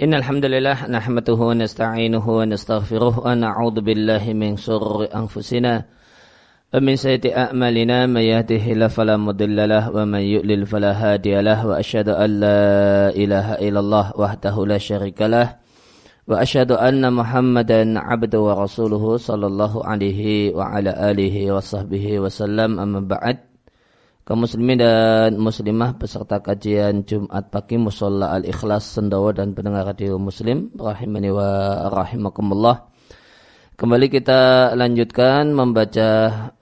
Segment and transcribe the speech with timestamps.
[0.00, 5.84] إن الحمد لله نحمده ونستعينه ونستغفره ونعوذ بالله من شرور أنفسنا
[6.74, 8.08] ومن سيئة أعمالنا.
[8.08, 11.66] من يهده الله فلا مضل له ومن يؤلل فلا هادي له.
[11.66, 15.60] وأشهد أن لا إله إلا الله وحده لا شريك له.
[16.28, 20.20] وأشهد أن محمدا عبده ورسوله صلى الله عليه
[20.56, 22.80] وعلى آله وصحبه وسلم.
[22.80, 23.49] أما بعد
[24.30, 30.70] kaum muslimin dan muslimah peserta kajian Jumat pagi Musola Al-Ikhlas Sendawa dan pendengar radio Muslim
[30.78, 32.94] rahimani wa rahimakumullah.
[33.74, 36.10] Kembali kita lanjutkan membaca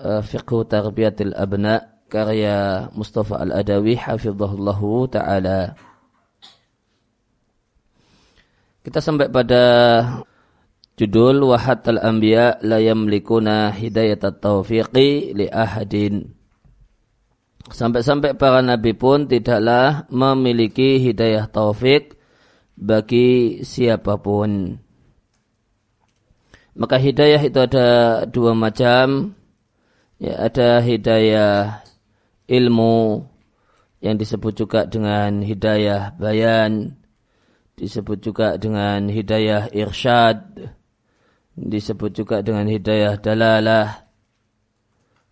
[0.00, 5.76] uh, Fiqh Tarbiyatil Abna karya Mustafa Al-Adawi hafizahullahu taala.
[8.80, 9.64] Kita sampai pada
[10.96, 16.37] judul Wahat al-Anbiya la yamlikuna hidayat at-taufiqi li ahadin.
[17.68, 22.16] Sampai-sampai para nabi pun tidaklah memiliki hidayah taufik
[22.78, 24.80] bagi siapa pun.
[26.78, 27.88] Maka hidayah itu ada
[28.30, 29.34] dua macam.
[30.18, 31.82] Ya, ada hidayah
[32.50, 33.22] ilmu
[34.02, 36.98] yang disebut juga dengan hidayah bayan,
[37.78, 40.38] disebut juga dengan hidayah irsyad,
[41.54, 44.10] disebut juga dengan hidayah dalalah.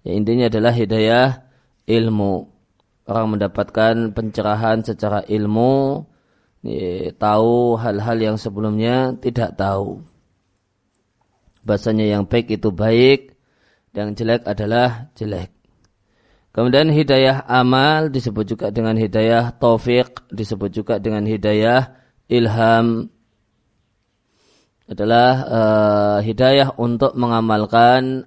[0.07, 1.46] Ya, intinya adalah hidayah
[1.87, 2.51] ilmu.
[3.07, 6.03] Orang mendapatkan pencerahan secara ilmu,
[7.17, 10.03] tahu hal-hal yang sebelumnya tidak tahu.
[11.63, 13.35] Bahasanya yang baik itu baik,
[13.95, 15.55] yang jelek adalah jelek.
[16.51, 21.95] Kemudian hidayah amal disebut juga dengan hidayah taufik, disebut juga dengan hidayah
[22.33, 23.13] ilham.
[24.89, 28.25] Adalah uh, hidayah untuk mengamalkan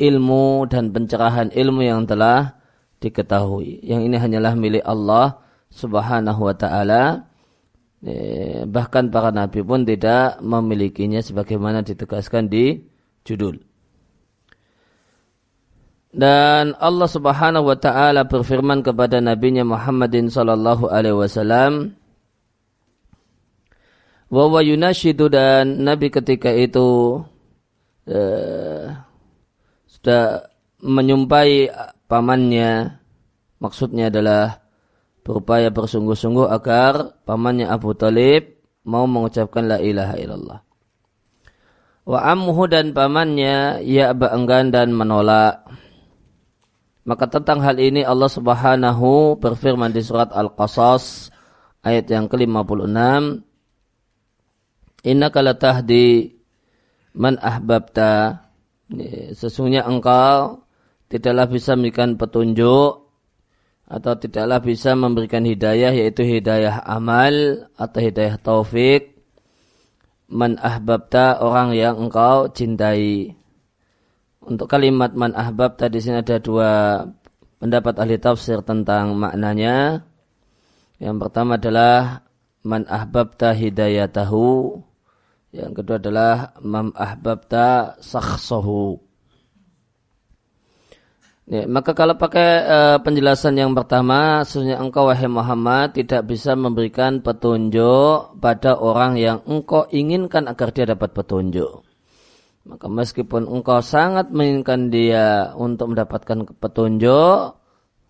[0.00, 2.55] ilmu dan pencerahan ilmu yang telah
[3.06, 3.80] diketahui.
[3.86, 5.38] Yang ini hanyalah milik Allah
[5.70, 7.30] Subhanahu wa taala.
[8.04, 12.82] Eh, bahkan para nabi pun tidak memilikinya sebagaimana ditegaskan di
[13.24, 13.62] judul.
[16.16, 21.92] Dan Allah Subhanahu wa taala berfirman kepada nabinya Muhammadin sallallahu alaihi wasallam
[24.32, 27.20] wa yunashidu dan nabi ketika itu
[28.10, 28.84] uh,
[29.86, 30.50] sudah
[30.82, 31.70] menyumpai
[32.06, 33.02] pamannya
[33.62, 34.62] maksudnya adalah
[35.26, 40.58] berupaya bersungguh-sungguh agar pamannya Abu Talib mau mengucapkan la ilaha illallah.
[42.06, 45.66] Wa ammuhu dan pamannya ya enggan dan menolak.
[47.06, 51.30] Maka tentang hal ini Allah Subhanahu berfirman di surat Al-Qasas
[51.86, 52.98] ayat yang ke-56
[55.06, 56.34] Innaka latahdi
[57.14, 58.42] man ahbabta
[59.38, 60.65] sesungguhnya engkau
[61.12, 62.92] tidaklah bisa memberikan petunjuk
[63.86, 69.16] atau tidaklah bisa memberikan hidayah yaitu hidayah amal atau hidayah taufik
[70.26, 73.34] man ahbabta orang yang engkau cintai.
[74.46, 77.02] Untuk kalimat man ahbabta di sini ada dua
[77.58, 80.06] pendapat ahli tafsir tentang maknanya.
[81.02, 82.26] Yang pertama adalah
[82.62, 84.78] man ahbabta hidayatahu.
[85.50, 89.05] Yang kedua adalah man ahbabta sakhsahu.
[91.46, 97.22] Ya, maka kalau pakai uh, penjelasan yang pertama, sesungguhnya engkau wahai Muhammad tidak bisa memberikan
[97.22, 101.86] petunjuk pada orang yang engkau inginkan agar dia dapat petunjuk.
[102.66, 107.54] Maka meskipun engkau sangat menginginkan dia untuk mendapatkan petunjuk,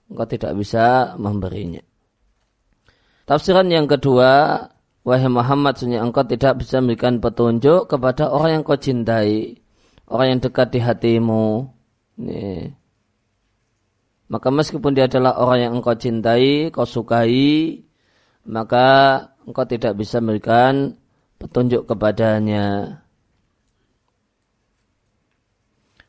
[0.08, 1.84] engkau tidak bisa memberinya.
[3.28, 4.64] Tafsiran yang kedua,
[5.04, 9.60] wahai Muhammad, sesungguhnya engkau tidak bisa memberikan petunjuk kepada orang yang kau cintai,
[10.08, 11.68] orang yang dekat di hatimu.
[12.16, 12.85] Nih
[14.26, 17.86] maka meskipun dia adalah orang yang engkau cintai, kau sukai,
[18.42, 18.86] maka
[19.46, 20.98] engkau tidak bisa memberikan
[21.38, 22.98] petunjuk kepadanya.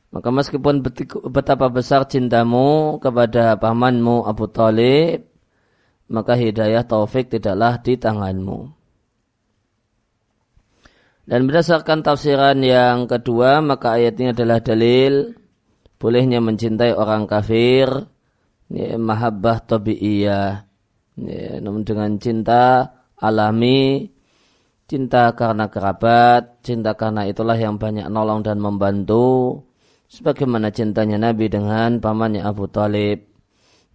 [0.10, 0.82] Maka meskipun
[1.30, 5.30] betapa besar cintamu kepada pamanmu Abu Talib,
[6.10, 8.74] maka hidayah taufik tidaklah di tanganmu.
[11.28, 15.36] Dan berdasarkan tafsiran yang kedua, maka ayat ini adalah dalil
[15.98, 17.90] bolehnya mencintai orang kafir
[18.70, 20.52] ya, mahabbah tabi'iyah
[21.18, 24.10] ya, namun dengan cinta alami
[24.88, 29.62] cinta karena kerabat cinta karena itulah yang banyak nolong dan membantu.
[30.08, 33.28] Sebagaimana cintanya Nabi dengan pamannya Abu Talib.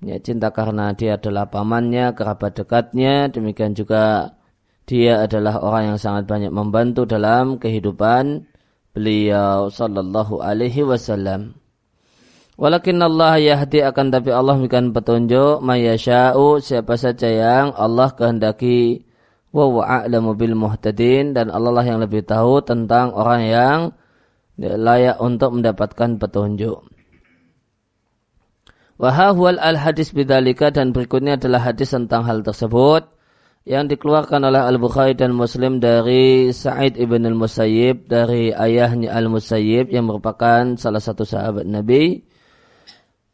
[0.05, 4.35] Ya, cinta karena dia adalah pamannya kerabat dekatnya demikian juga
[4.83, 8.51] dia adalah orang yang sangat banyak membantu dalam kehidupan
[8.91, 11.55] beliau sallallahu alaihi wasallam
[12.63, 19.03] Walakin Allah yahdi akan tapi Allah memberikan petunjuk mayasya'u siapa saja yang Allah kehendaki
[19.51, 23.79] wa a'lamu bil muhtadin dan Allah lah yang lebih tahu tentang orang yang
[24.63, 26.87] layak untuk mendapatkan petunjuk.
[28.95, 33.11] Wahahwal al hadis bidalika dan berikutnya adalah hadis tentang hal tersebut
[33.67, 39.27] yang dikeluarkan oleh Al Bukhari dan Muslim dari Sa'id ibn al Musayyib dari ayahnya Al
[39.27, 42.31] Musayyib yang merupakan salah satu sahabat Nabi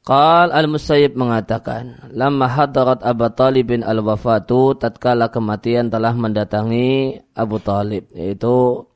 [0.09, 8.09] Qal al-Musayyib mengatakan, Lama hadarat Abu Talib bin al-wafatu, tatkala kematian telah mendatangi Abu Talib.
[8.17, 8.89] Yaitu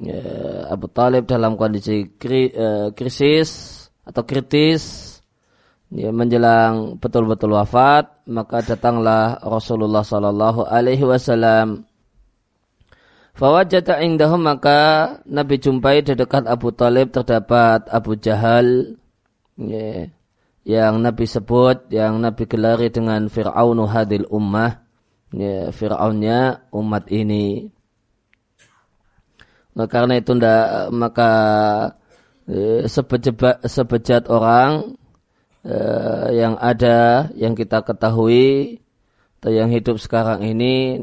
[0.00, 0.24] ya,
[0.72, 5.20] Abu Talib dalam kondisi kri, uh, krisis atau kritis,
[5.92, 11.84] ya, menjelang betul-betul wafat, maka datanglah Rasulullah Sallallahu Alaihi Wasallam.
[13.36, 18.96] Fawajata indahum maka Nabi jumpai di dekat Abu Talib terdapat Abu Jahal.
[19.60, 20.23] Yeah
[20.64, 24.80] yang Nabi sebut, yang Nabi gelari dengan Fir'aunu hadil ummah,
[25.36, 27.68] ya, Fir'aunnya umat ini.
[29.76, 31.30] Nah, karena itu ndak, maka
[32.48, 34.96] eh, sebejat, sebejat orang
[35.68, 38.80] eh, yang ada, yang kita ketahui,
[39.44, 40.96] atau yang hidup sekarang ini,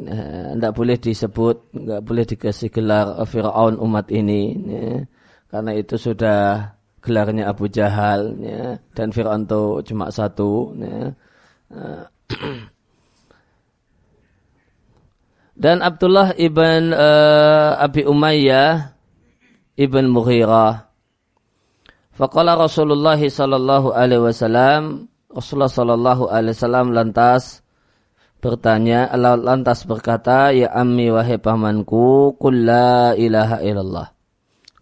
[0.57, 4.57] tidak eh, boleh disebut, nggak boleh dikasih gelar Fir'aun umat ini.
[4.65, 5.05] Ya.
[5.53, 11.18] Karena itu sudah gelarnya Abu Jahal ya, dan Fir'aun itu cuma satu ya.
[15.63, 18.94] dan Abdullah ibn uh, Abi Umayyah
[19.75, 20.88] ibn Mughirah.
[22.13, 27.63] Faqala Rasulullah sallallahu alaihi wasallam Rasulullah sallallahu alaihi wasallam lantas
[28.44, 34.07] bertanya lantas berkata ya ammi wahai pamanku qul la ilaha illallah.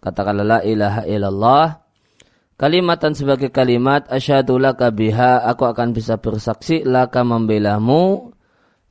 [0.00, 1.79] Katakanlah la ilaha illallah
[2.60, 8.36] Kalimatan sebagai kalimat asyhadu laka biha aku akan bisa bersaksi laka membelamu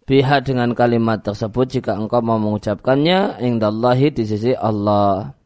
[0.10, 5.38] biha dengan kalimat tersebut jika engkau mau mengucapkannya indallahi di sisi Allah.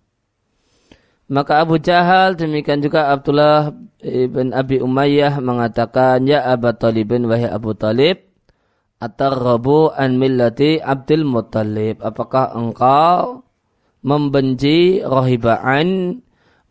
[1.28, 7.76] Maka Abu Jahal demikian juga Abdullah ibn Abi Umayyah mengatakan ya Abu Talibin wahai Abu
[7.76, 8.24] Talib
[9.04, 13.44] atarrabu an millati Abdul Muttalib apakah engkau
[14.00, 16.24] membenci rohibaan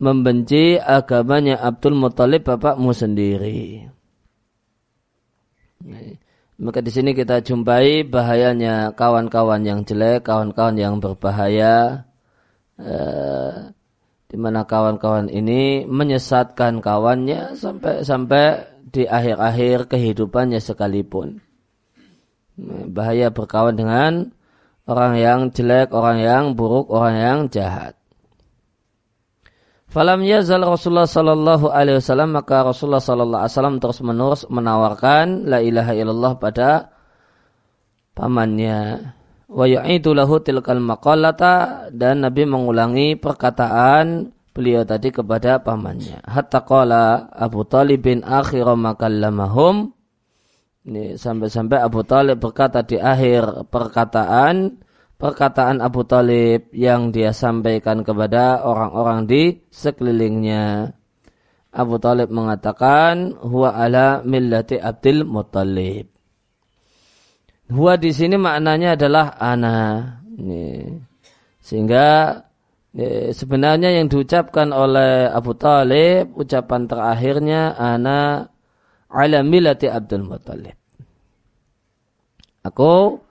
[0.02, 3.86] membenci agamanya Abdul Muthalib bapakmu sendiri.
[6.58, 12.06] Maka di sini kita jumpai bahayanya kawan-kawan yang jelek, kawan-kawan yang berbahaya,
[12.78, 13.70] eh,
[14.26, 18.44] di mana kawan-kawan ini menyesatkan kawannya sampai sampai
[18.82, 21.42] di akhir-akhir kehidupannya sekalipun.
[22.90, 24.12] Bahaya berkawan dengan
[24.86, 28.01] orang yang jelek, orang yang buruk, orang yang jahat.
[29.92, 35.60] Falam yazal Rasulullah sallallahu alaihi wasallam maka Rasulullah sallallahu alaihi wasallam terus menerus menawarkan la
[35.60, 36.70] ilaha illallah pada
[38.16, 39.12] pamannya.
[39.52, 46.24] Wa yu'idu lahu tilkal maqalata dan Nabi mengulangi perkataan beliau tadi kepada pamannya.
[46.24, 49.92] Hatta qala Abu Talib bin akhir makallamahum
[50.82, 54.82] ini sampai-sampai Abu Talib berkata di akhir perkataan
[55.22, 60.90] perkataan Abu Talib yang dia sampaikan kepada orang-orang di sekelilingnya.
[61.70, 66.10] Abu Talib mengatakan, Huwa ala millati Abdul Muttalib.
[67.70, 69.78] Huwa di sini maknanya adalah ana.
[71.62, 72.36] Sehingga
[73.32, 78.50] sebenarnya yang diucapkan oleh Abu Talib, ucapan terakhirnya ana
[79.06, 80.76] ala millati Abdul Muttalib.
[82.66, 83.22] Aku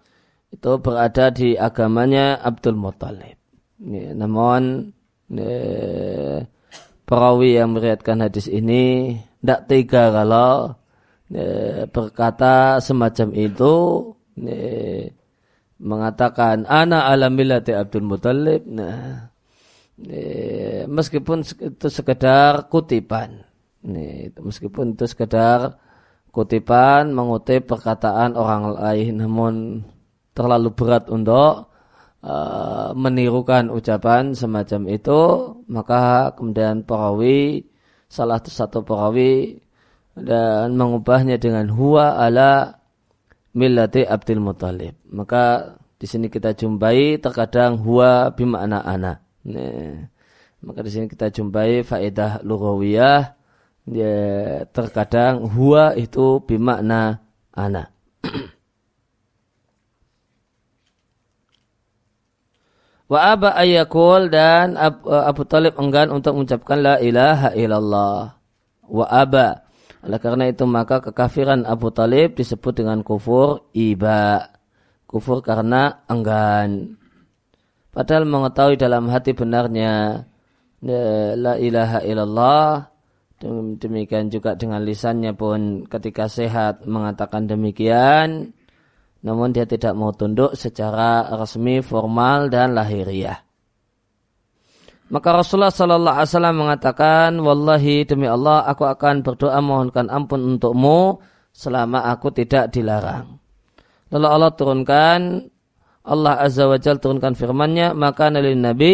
[0.52, 3.40] itu berada di agamanya Abdul Muttalib.
[3.82, 4.92] Ya, namun
[5.32, 6.44] ya,
[7.08, 10.76] perawi yang meriatkan hadis ini tidak tega kalau
[11.32, 13.74] ya, berkata semacam itu
[14.38, 15.10] ya,
[15.82, 18.68] mengatakan ana alamilati Abdul Muttalib.
[18.68, 19.32] Nah,
[19.98, 23.48] ya, meskipun itu sekedar kutipan.
[23.82, 25.80] Ya, meskipun itu sekedar
[26.30, 29.54] kutipan mengutip perkataan orang lain namun
[30.42, 31.70] terlalu berat untuk
[32.26, 35.22] uh, menirukan ucapan semacam itu,
[35.70, 37.70] maka kemudian perawi
[38.10, 39.62] salah satu perawi
[40.18, 42.82] dan mengubahnya dengan huwa ala
[43.54, 44.98] millati Abdul Muthalib.
[45.14, 49.22] Maka di sini kita jumpai terkadang huwa bimakna ana.
[49.46, 50.10] Nah,
[50.66, 53.22] maka di sini kita jumpai faedah lughawiyah
[53.88, 54.16] ya,
[54.70, 57.22] terkadang huwa itu bimakna
[57.54, 57.94] ana.
[63.12, 68.40] Wa aba ayakul dan Abu, uh, Abu Talib enggan untuk mengucapkan la ilaha illallah.
[68.88, 69.68] Wa aba.
[70.08, 74.48] Oleh karena itu maka kekafiran Abu Talib disebut dengan kufur iba.
[75.12, 76.96] kufur karena enggan.
[77.92, 80.24] Padahal mengetahui dalam hati benarnya
[81.36, 82.88] la ilaha illallah
[83.76, 88.56] demikian juga dengan lisannya pun ketika sehat mengatakan demikian
[89.22, 93.38] namun dia tidak mau tunduk secara resmi, formal dan lahiriah.
[95.12, 101.20] Maka Rasulullah Sallallahu Alaihi Wasallam mengatakan, Wallahi demi Allah, aku akan berdoa mohonkan ampun untukmu
[101.52, 103.38] selama aku tidak dilarang.
[104.12, 105.20] Lalu Allah turunkan,
[106.08, 108.94] Allah Azza wa Jal turunkan firmannya, maka nabi Nabi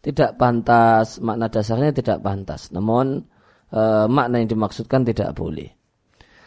[0.00, 2.70] tidak pantas, makna dasarnya tidak pantas.
[2.70, 3.26] Namun
[3.68, 5.75] e, makna yang dimaksudkan tidak boleh.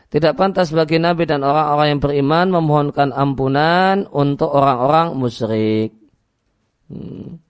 [0.09, 5.93] Tidak pantas bagi Nabi dan orang-orang yang beriman memohonkan ampunan untuk orang-orang musyrik.
[6.89, 7.49] Hmm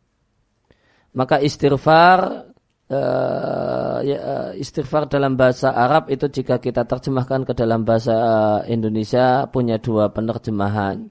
[1.14, 2.48] maka istighfar
[2.90, 4.20] uh, ya,
[4.54, 8.16] istighfar dalam bahasa Arab itu jika kita terjemahkan ke dalam bahasa
[8.70, 11.10] Indonesia punya dua penerjemahan.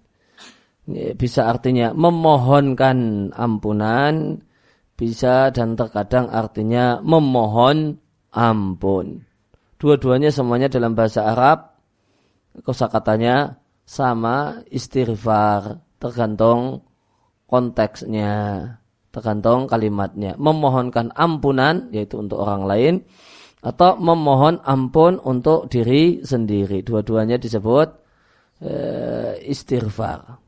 [1.20, 4.40] Bisa artinya memohonkan ampunan,
[4.96, 8.00] bisa dan terkadang artinya memohon
[8.32, 9.27] ampun.
[9.78, 11.78] Dua-duanya semuanya dalam bahasa Arab.
[12.58, 16.82] Kosakatanya sama istighfar tergantung
[17.46, 18.66] konteksnya
[19.14, 20.34] tergantung kalimatnya.
[20.34, 22.94] Memohonkan ampunan yaitu untuk orang lain
[23.62, 26.82] atau memohon ampun untuk diri sendiri.
[26.82, 27.88] Dua-duanya disebut
[28.62, 28.72] e,
[29.46, 30.38] istighfar.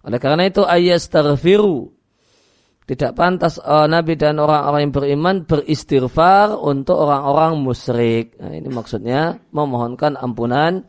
[0.00, 1.99] Oleh karena itu ayastaghfiru
[2.90, 8.34] tidak pantas uh, Nabi dan orang-orang yang beriman beristighfar untuk orang-orang musyrik.
[8.42, 10.82] Nah, ini maksudnya memohonkan ampunan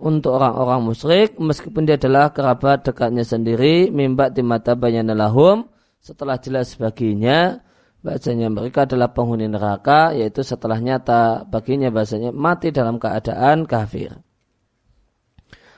[0.00, 5.68] untuk orang-orang musyrik meskipun dia adalah kerabat dekatnya sendiri mimbat di mata lahum
[6.00, 7.60] setelah jelas baginya
[8.02, 14.18] bahasanya mereka adalah penghuni neraka yaitu setelah nyata baginya bahasanya mati dalam keadaan kafir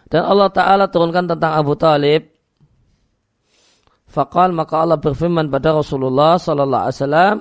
[0.08, 2.35] dan Allah Ta'ala turunkan tentang Abu Talib
[4.16, 7.36] Fakal maka Allah berfirman pada Rasulullah Sallallahu Alaihi Wasallam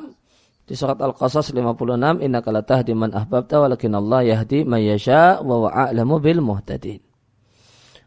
[0.68, 5.64] di surat Al-Qasas 56, Inna la tahdi man ahbabta walakin Allah yahdi man yasha wa
[5.64, 7.00] wa a'lamu bil muhtadin.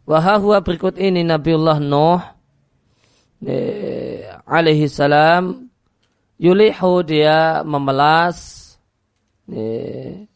[0.05, 2.21] Wahahua berikut ini Nabiullah Nuh
[3.41, 5.73] eh, alaihi salam
[6.37, 8.77] yulihu dia memelas
[9.49, 10.29] eh,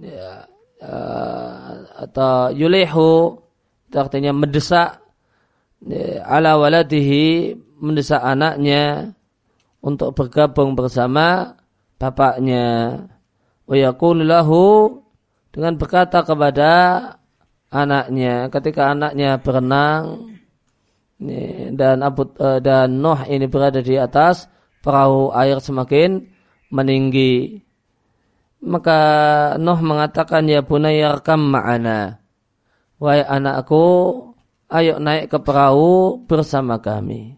[0.00, 0.48] ya,
[0.80, 1.68] uh,
[2.00, 3.38] atau yulihu
[3.88, 5.03] itu artinya mendesak eh,
[6.24, 9.12] ala waladihi mendesak anaknya
[9.84, 11.56] untuk bergabung bersama
[12.00, 13.00] bapaknya.
[13.64, 15.00] Wa lahu
[15.52, 16.72] dengan berkata kepada
[17.74, 20.34] anaknya ketika anaknya berenang
[21.74, 24.50] dan Abu eh, dan Nuh ini berada di atas
[24.82, 26.22] perahu air semakin
[26.70, 27.62] meninggi
[28.64, 29.00] maka
[29.56, 32.18] Nuh mengatakan ya bunayyarkam ma'ana
[32.98, 34.33] wahai anakku
[34.72, 37.36] ayo naik ke perahu bersama kami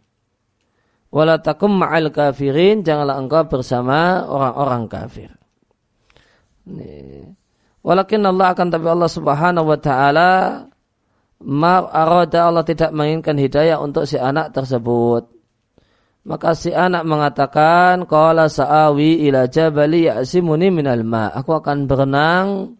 [1.16, 5.30] Wala takum ma'al kafirin, janganlah engkau bersama orang-orang kafir.
[7.80, 10.33] Walakin Allah akan tapi Allah subhanahu wa ta'ala
[11.47, 15.30] ma arada Allah tidak menginginkan hidayah untuk si anak tersebut.
[16.26, 21.30] Maka si anak mengatakan, Qala sa'awi ila jabali ya'simuni minal ma.
[21.30, 22.75] Aku akan berenang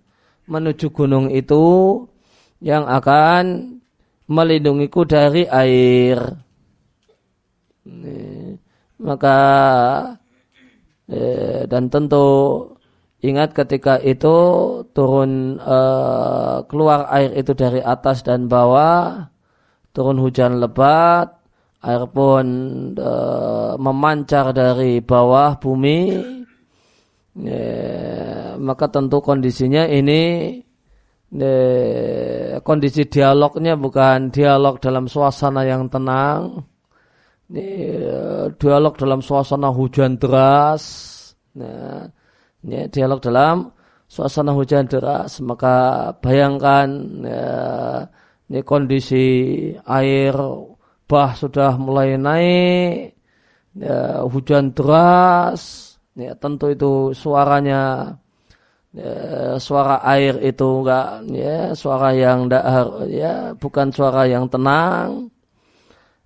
[0.51, 2.05] menuju gunung itu
[2.59, 3.76] yang akan
[4.27, 6.19] melindungiku dari air.
[8.97, 9.39] Maka
[11.07, 12.27] eh, dan tentu
[13.23, 14.37] ingat ketika itu
[14.91, 19.31] turun eh, keluar air itu dari atas dan bawah,
[19.95, 21.31] turun hujan lebat,
[21.85, 22.47] air pun
[22.99, 26.01] eh, memancar dari bawah bumi,
[28.57, 30.57] maka tentu kondisinya ini
[32.63, 36.63] kondisi dialognya bukan dialog dalam suasana yang tenang
[37.55, 40.83] eh, dialog dalam suasana hujan deras.
[41.57, 42.07] Nah,
[42.67, 43.71] ini dialog dalam
[44.11, 45.39] suasana hujan deras.
[45.43, 46.89] Maka bayangkan
[47.23, 47.47] ya,
[48.51, 49.25] ini kondisi
[49.87, 50.35] air
[51.07, 53.15] bah sudah mulai naik,
[53.79, 55.95] ya, hujan deras.
[56.17, 58.17] Ya, tentu itu suaranya
[58.97, 62.65] ya, suara air itu enggak ya suara yang enggak
[63.13, 65.29] ya bukan suara yang tenang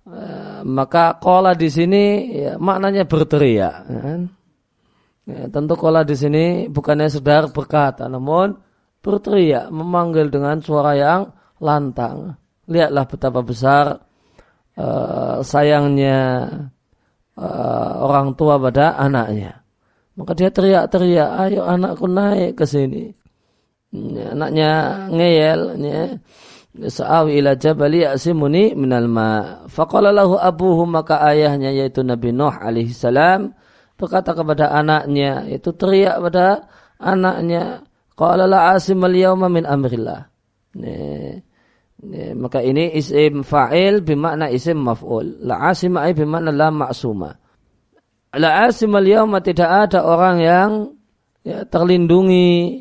[0.01, 3.75] Eh, maka kola di sini ya, maknanya berteriak.
[3.85, 4.21] Ya, kan?
[5.29, 8.57] ya, tentu kola di sini bukannya sedar berkata, namun
[9.05, 11.21] berteriak, memanggil dengan suara yang
[11.61, 12.33] lantang.
[12.65, 14.01] Lihatlah betapa besar
[14.81, 16.49] uh, sayangnya
[17.37, 19.60] uh, orang tua pada anaknya.
[20.19, 23.11] Maka dia teriak-teriak, ayo anakku naik ke sini.
[23.91, 24.71] Ya, anaknya
[25.11, 26.03] ngeyel, ya.
[26.79, 29.63] sa'awi ila jabali ya'simuni minal ma.
[29.67, 33.51] Faqala lahu abuhu maka ayahnya yaitu Nabi Nuh alaihi salam
[33.99, 37.83] berkata kepada anaknya itu teriak pada anaknya
[38.15, 40.31] qala la asimal yawma min amrillah.
[40.71, 41.43] Nih,
[41.99, 45.43] nih, maka ini isim fa'il bermakna isim maf'ul.
[45.43, 47.40] La asima ay bermakna la ma'suma.
[48.31, 50.71] La asimal yawma tidak ada orang yang
[51.43, 52.79] ya, terlindungi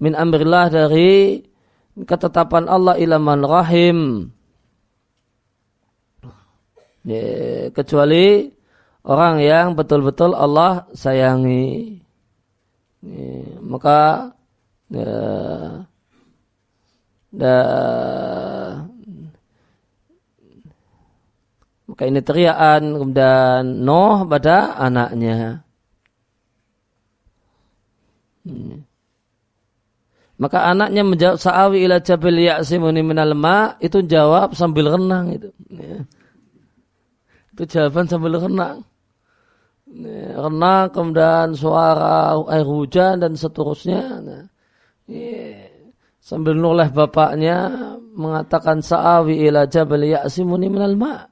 [0.00, 1.44] min amrillah dari
[2.08, 3.98] ketetapan Allah ilaman rahim.
[7.04, 8.48] Ya, kecuali
[9.04, 12.00] orang yang betul-betul Allah sayangi.
[13.04, 13.28] Ya,
[13.60, 14.32] maka
[14.88, 15.12] ya,
[17.28, 17.54] da,
[21.98, 25.66] maka ini teriakan kemudian Nuh pada anaknya
[28.46, 28.86] Hmm.
[30.38, 35.50] Maka anaknya menjawab sa'awi ila jabil ya'simuni minal ma itu jawab sambil renang itu.
[35.74, 36.06] Ya.
[37.52, 38.86] Itu jawaban sambil renang.
[39.90, 44.22] Ya, renang kemudian suara air hujan dan seterusnya.
[44.22, 44.46] Nah,
[45.10, 45.66] ya.
[46.22, 51.26] Sambil noleh bapaknya mengatakan sa'awi ila jabil ya'simuni minal ma.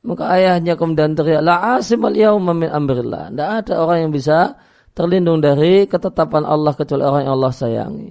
[0.00, 3.28] Maka ayahnya kemudian teriak la asimal yauma min amrillah.
[3.28, 4.56] Tidak ada orang yang bisa
[4.96, 8.10] terlindung dari ketetapan Allah kecuali orang yang Allah sayangi.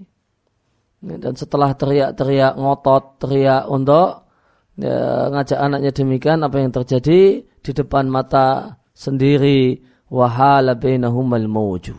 [0.99, 4.27] Dan setelah teriak-teriak ngotot, teriak untuk
[4.75, 9.79] ya, ngajak anaknya demikian, apa yang terjadi di depan mata sendiri
[10.11, 11.95] wahala bainahumal mawju.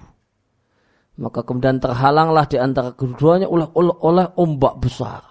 [1.20, 5.29] Maka kemudian terhalanglah di antara keduanya oleh, oleh, oleh ombak besar.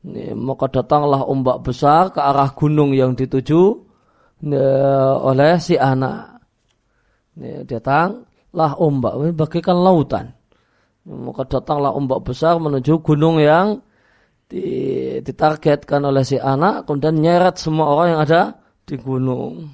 [0.00, 3.62] Ini, maka datanglah ombak besar ke arah gunung yang dituju
[5.20, 6.40] oleh si anak.
[7.36, 8.24] Ini, datang
[8.56, 10.32] lah ombak, bagaikan lautan.
[11.04, 13.84] Maka datanglah ombak besar menuju gunung yang
[14.50, 18.42] ditargetkan oleh si anak, kemudian nyeret semua orang yang ada
[18.88, 19.68] di gunung.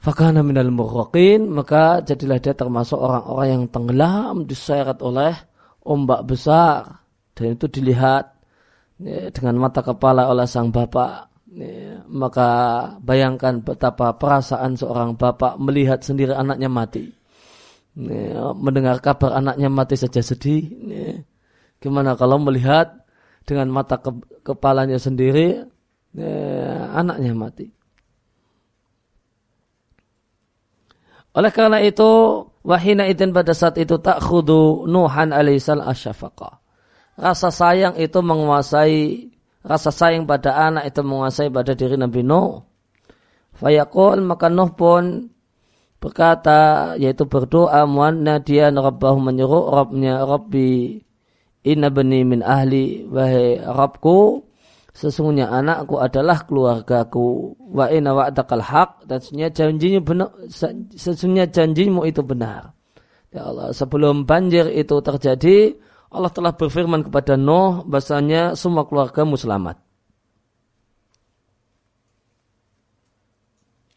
[0.00, 5.32] Fakana minal murraqin, maka jadilah dia termasuk orang-orang yang tenggelam diseret oleh
[5.84, 7.04] ombak besar.
[7.36, 8.40] Dan itu dilihat
[8.98, 11.30] ya, dengan mata kepala oleh sang bapak.
[11.54, 12.48] Ya, maka
[12.98, 17.14] bayangkan betapa perasaan seorang bapak melihat sendiri anaknya mati.
[17.94, 20.66] Ya, mendengar kabar anaknya mati saja sedih.
[20.90, 21.22] Ya.
[21.78, 23.06] Gimana kalau melihat
[23.44, 24.10] dengan mata ke
[24.42, 25.62] kepalanya sendiri
[26.16, 26.34] ya,
[26.96, 27.70] anaknya mati.
[31.34, 32.10] Oleh karena itu,
[32.64, 36.64] wahina itin pada saat itu tak khudu Nuhan alaihissalam asyafaqah.
[37.14, 39.30] Rasa sayang itu menguasai
[39.62, 42.64] rasa sayang pada anak itu menguasai pada diri Nabi Nuh.
[43.54, 45.30] Fayaqul maka Nuh pun
[46.02, 51.00] berkata yaitu berdoa muanna dia rabbahu menyuruh Rabbnya Rabbi
[51.64, 54.44] inna bani min ahli wahai Rabbku
[54.94, 60.30] sesungguhnya anakku adalah keluargaku wa inna wa'dakal haq dan sesungguhnya janjinya benar
[60.94, 62.70] sesungguhnya janjimu itu benar
[63.34, 65.74] ya Allah sebelum banjir itu terjadi
[66.14, 69.82] Allah telah berfirman kepada Nuh bahasanya semua keluargamu selamat.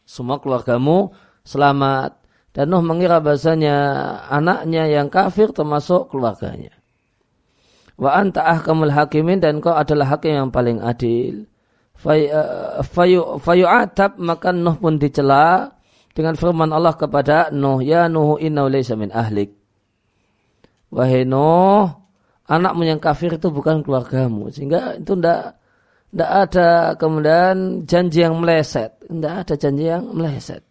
[0.09, 1.13] Semua keluargamu
[1.45, 2.17] selamat.
[2.57, 3.77] Dan Nuh mengira bahasanya
[4.33, 6.73] anaknya yang kafir termasuk keluarganya.
[7.97, 11.49] Wa anta ahkamul hakimin dan kau adalah hakim yang paling adil.
[13.41, 15.73] Fayu'atab maka Nuh pun dicela
[16.13, 19.49] dengan firman Allah kepada Nuh, Ya Nuh inna laysa min ahlik.
[20.93, 21.89] Wahai Nuh,
[22.45, 24.53] anakmu yang kafir itu bukan keluargamu.
[24.53, 25.57] Sehingga itu ndak
[26.13, 28.93] ndak ada kemudian janji yang meleset.
[29.09, 30.61] Ndak ada janji yang meleset.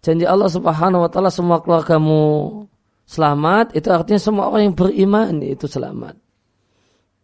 [0.00, 2.64] Janji Allah Subhanahu wa taala semua keluargamu
[3.04, 3.76] selamat.
[3.76, 6.16] Itu artinya semua orang yang beriman itu selamat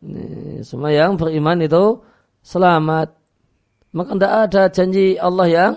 [0.05, 2.05] ini, semua yang beriman itu
[2.45, 3.17] selamat
[3.95, 5.75] maka tidak ada janji Allah yang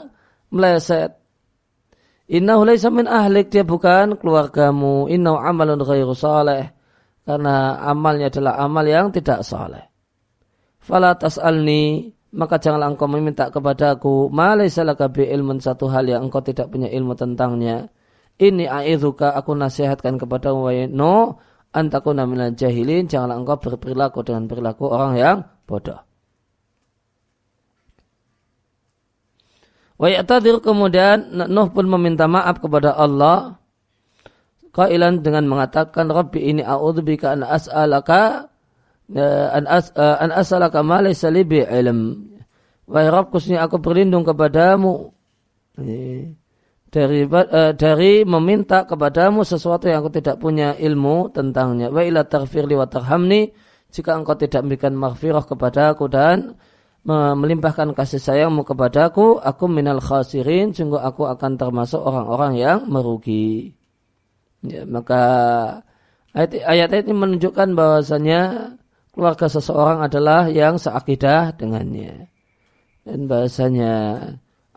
[0.51, 1.17] meleset
[2.27, 5.07] Innahu laysa min ahlik dia bukan keluargamu.
[5.07, 6.75] Innahu amalun ghairu saleh
[7.23, 9.87] karena amalnya adalah amal yang tidak saleh.
[10.83, 16.43] Fala tas'alni maka janganlah engkau meminta kepadaku malaysa laka bi ilmun satu hal yang engkau
[16.43, 17.87] tidak punya ilmu tentangnya.
[18.35, 21.39] Ini aidzuka aku nasihatkan kepada wa no
[21.77, 25.37] antakuna minal jahilin janganlah engkau berperilaku dengan perilaku orang yang
[25.69, 26.01] bodoh.
[29.97, 30.13] Wa
[30.61, 33.57] kemudian Nuh pun meminta maaf kepada Allah
[34.77, 38.53] Kailan dengan mengatakan Rabbi ini a'udzubika an as'alaka
[39.09, 42.29] ya, an, as, uh, an as'alaka ma laysa li ilm.
[42.85, 45.17] Wahai Rabbku aku berlindung kepadamu
[46.87, 51.91] dari uh, dari meminta kepadamu sesuatu yang aku tidak punya ilmu tentangnya.
[51.91, 53.51] Wa ila taghfirli wa tarhamni
[53.91, 56.59] jika engkau tidak memberikan maghfirah kepadaku dan
[57.07, 63.71] melimpahkan kasih sayangmu kepadaku, aku minal khasirin, sungguh aku akan termasuk orang-orang yang merugi.
[64.59, 65.23] Ya, maka
[66.35, 68.75] ayat, ayat ini menunjukkan bahwasanya
[69.15, 72.27] keluarga seseorang adalah yang seakidah dengannya.
[73.07, 73.93] Dan bahasanya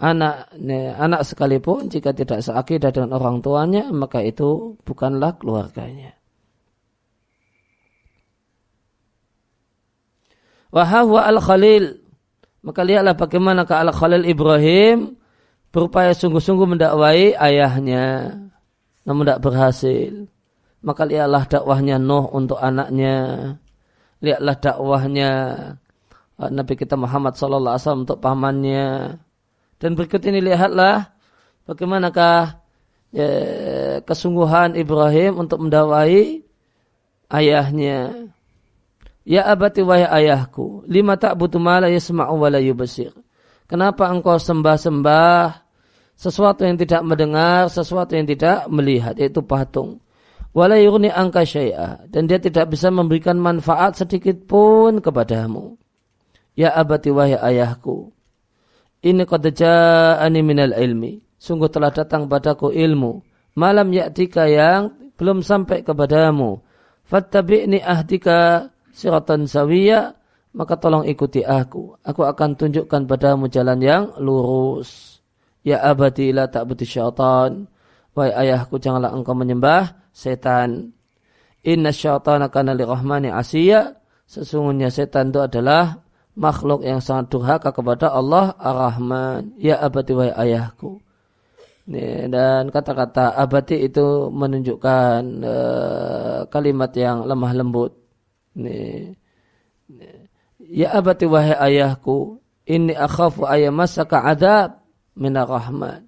[0.00, 0.48] anak
[0.96, 6.16] anak sekalipun jika tidak seakidah dengan orang tuanya maka itu bukanlah keluarganya.
[10.72, 12.00] Wahwa al-Khalil
[12.64, 15.16] maka lihatlah bagaimana ke Al-Khalil Ibrahim
[15.72, 18.36] berupaya sungguh-sungguh mendakwai ayahnya
[19.04, 20.12] namun tidak berhasil.
[20.80, 23.16] Maka lihatlah dakwahnya Nuh untuk anaknya.
[24.20, 25.30] Lihatlah dakwahnya
[26.40, 29.16] uh, Nabi kita Muhammad wasallam untuk pamannya.
[29.80, 31.08] Dan berikut ini lihatlah
[31.64, 32.60] bagaimanakah
[33.16, 33.30] ya,
[34.04, 36.44] kesungguhan Ibrahim untuk mendakwai
[37.32, 38.28] ayahnya.
[39.24, 43.12] Ya abati wahai ayahku, lima tak butuh mala yasma'u wa yubasir.
[43.68, 45.62] Kenapa engkau sembah-sembah
[46.20, 50.04] sesuatu yang tidak mendengar, sesuatu yang tidak melihat, yaitu patung.
[50.50, 52.10] Wala yurni angka syai'ah.
[52.10, 55.78] Dan dia tidak bisa memberikan manfaat sedikit pun kepadamu.
[56.58, 58.10] Ya abati wahai ayahku.
[59.00, 60.40] Ini qad ja'ani
[60.76, 61.12] ilmi.
[61.40, 63.24] Sungguh telah datang padaku ilmu.
[63.56, 66.60] Malam ya'tika yang belum sampai kepadamu.
[67.08, 70.14] Fattabi'ni ahdika siratan sawiya,
[70.52, 71.96] maka tolong ikuti aku.
[72.04, 75.18] Aku akan tunjukkan padamu jalan yang lurus.
[75.64, 77.68] Ya abadi la ta'budu syaitan.
[78.12, 80.92] Wahai ayahku janganlah engkau menyembah setan.
[81.64, 83.96] Inna syaitana kana lirahmani asiyya.
[84.30, 85.98] Sesungguhnya setan itu adalah
[86.40, 89.60] makhluk yang sangat durhaka kepada Allah Ar-Rahman.
[89.60, 91.04] Ya abadi wahai ayahku.
[92.30, 97.92] Dan kata-kata abadi itu menunjukkan uh, kalimat yang lemah lembut.
[100.64, 104.80] Ya abati wahai ayahku, ini akhafu ayamasaka adab
[105.18, 106.06] minar rahman.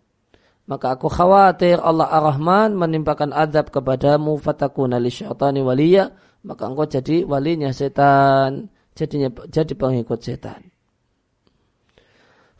[0.70, 6.14] Maka aku khawatir Allah ar-Rahman menimpakan adab kepadamu fatakuna li syaitani waliya.
[6.46, 8.70] Maka engkau jadi walinya setan.
[8.92, 10.68] Jadinya jadi pengikut setan.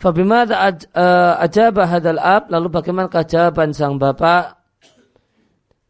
[0.01, 2.51] Fabimada aj, uh, ajabah hadal ab.
[2.51, 4.63] Lalu bagaimana jawaban sang bapak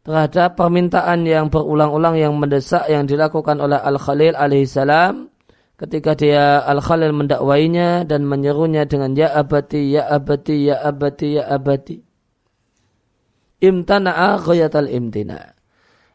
[0.03, 5.31] terhadap permintaan yang berulang-ulang yang mendesak yang dilakukan oleh Al-Khalil alaihissalam
[5.79, 11.95] ketika dia Al-Khalil mendakwainya dan menyerunya dengan ya abati ya abati ya abati ya abati
[13.63, 15.52] imtana'a ghayatal imtina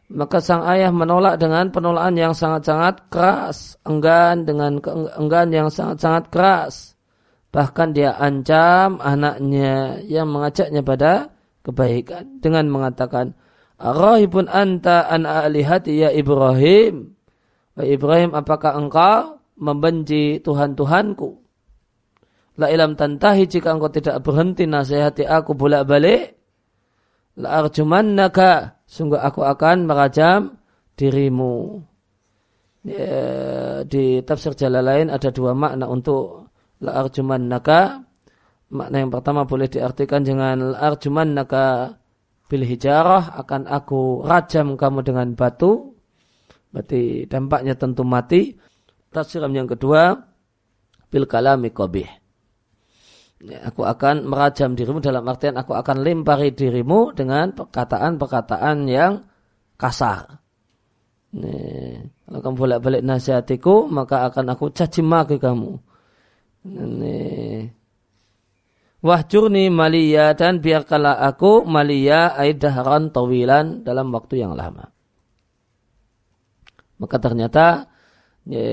[0.09, 4.81] maka sang ayah menolak dengan penolakan yang sangat-sangat keras enggan dengan
[5.15, 6.97] enggan yang sangat-sangat keras
[7.53, 13.37] bahkan dia ancam anaknya yang mengajaknya pada kebaikan dengan mengatakan
[13.79, 17.15] Rahibun anta an alihati ya Ibrahim.
[17.79, 21.29] Wa Ibrahim apakah engkau membenci Tuhan-Tuhanku?
[22.59, 26.38] La ilam tantahi jika engkau tidak berhenti nasihati aku bolak-balik.
[27.39, 28.83] La arjumannaka.
[28.83, 30.59] Sungguh aku akan merajam
[30.99, 31.79] dirimu.
[32.83, 36.51] Ya, di tafsir jalan lain ada dua makna untuk
[36.83, 38.03] la arjumannaka.
[38.69, 41.95] Makna yang pertama boleh diartikan dengan la arjumannaka
[42.49, 45.95] bil hijarah akan aku rajam kamu dengan batu.
[46.75, 48.53] Berarti dampaknya tentu mati.
[49.09, 50.13] Tafsiran yang kedua
[51.09, 52.18] bil kalami qabih.
[53.39, 59.23] Ya, aku akan merajam dirimu dalam artian aku akan lempari dirimu dengan perkataan-perkataan yang
[59.79, 60.43] kasar.
[61.39, 65.71] Nih, kalau kamu bolak-balik nasihatiku, maka akan aku caci maki kamu.
[66.67, 67.71] Nih,
[68.99, 74.91] Wahjurni malia dan biarkanlah aku malia aidahran tawilan dalam waktu yang lama.
[76.99, 77.87] Maka ternyata
[78.43, 78.67] ya,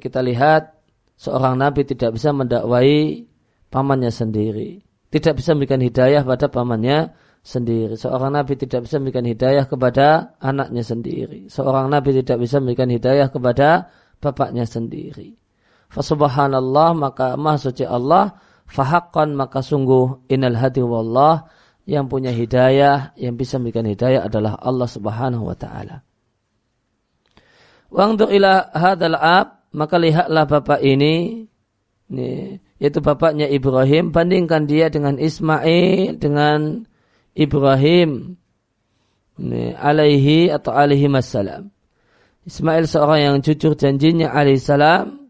[0.00, 0.80] kita lihat
[1.20, 3.25] seorang nabi tidak bisa mendakwai
[3.70, 4.82] pamannya sendiri.
[5.10, 7.14] Tidak bisa memberikan hidayah pada pamannya
[7.46, 7.94] sendiri.
[7.94, 11.46] Seorang nabi tidak bisa memberikan hidayah kepada anaknya sendiri.
[11.46, 15.38] Seorang nabi tidak bisa memberikan hidayah kepada bapaknya sendiri.
[15.86, 18.34] Fasubhanallah maka maha suci Allah
[18.66, 21.46] fahakkan maka sungguh inal hadi wallah
[21.86, 26.02] yang punya hidayah, yang bisa memberikan hidayah adalah Allah Subhanahu wa taala.
[27.94, 31.46] Wangdur ila ab, maka lihatlah bapak ini,
[32.10, 36.84] ini yaitu bapaknya Ibrahim, bandingkan dia dengan Ismail, dengan
[37.32, 38.36] Ibrahim,
[39.36, 41.72] ini, alaihi atau alaihi masalam.
[42.46, 45.26] Ismail seorang yang jujur janjinya alaihi salam,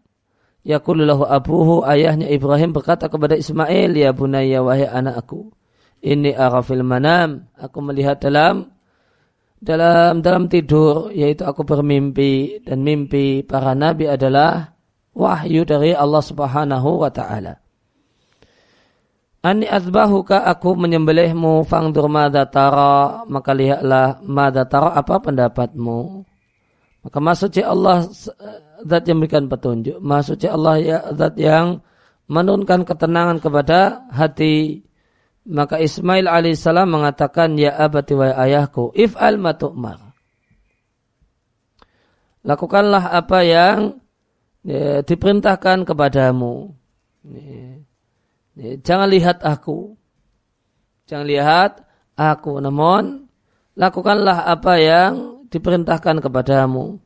[0.67, 5.55] Yaqulu lahu abuhu ayahnya Ibrahim berkata kepada Ismail ya bunayya wahai anakku
[6.03, 8.75] ini arafil manam aku melihat dalam
[9.63, 14.76] dalam dalam tidur yaitu aku bermimpi dan mimpi para nabi adalah
[15.17, 17.57] wahyu dari Allah Subhanahu wa taala.
[19.41, 26.25] Ani azbahuka aku menyembelihmu fangdur madza tara maka lihatlah madza tara apa pendapatmu.
[27.01, 28.05] Maka maksudnya Allah
[28.83, 29.97] zat yang memberikan petunjuk.
[30.03, 31.79] Maksudnya Allah ya zat yang
[32.27, 34.83] menurunkan ketenangan kepada hati.
[35.47, 40.11] Maka Ismail alaihissalam mengatakan, Ya abati wa ayahku, if'al ma tu'mar.
[42.43, 44.03] Lakukanlah apa yang
[44.67, 46.75] ya, diperintahkan kepadamu.
[47.23, 47.67] Ya,
[48.59, 49.95] ya, jangan lihat aku.
[51.07, 51.71] Jangan lihat
[52.19, 52.59] aku.
[52.59, 53.31] Namun,
[53.79, 55.11] lakukanlah apa yang
[55.47, 56.99] diperintahkan kepadamu.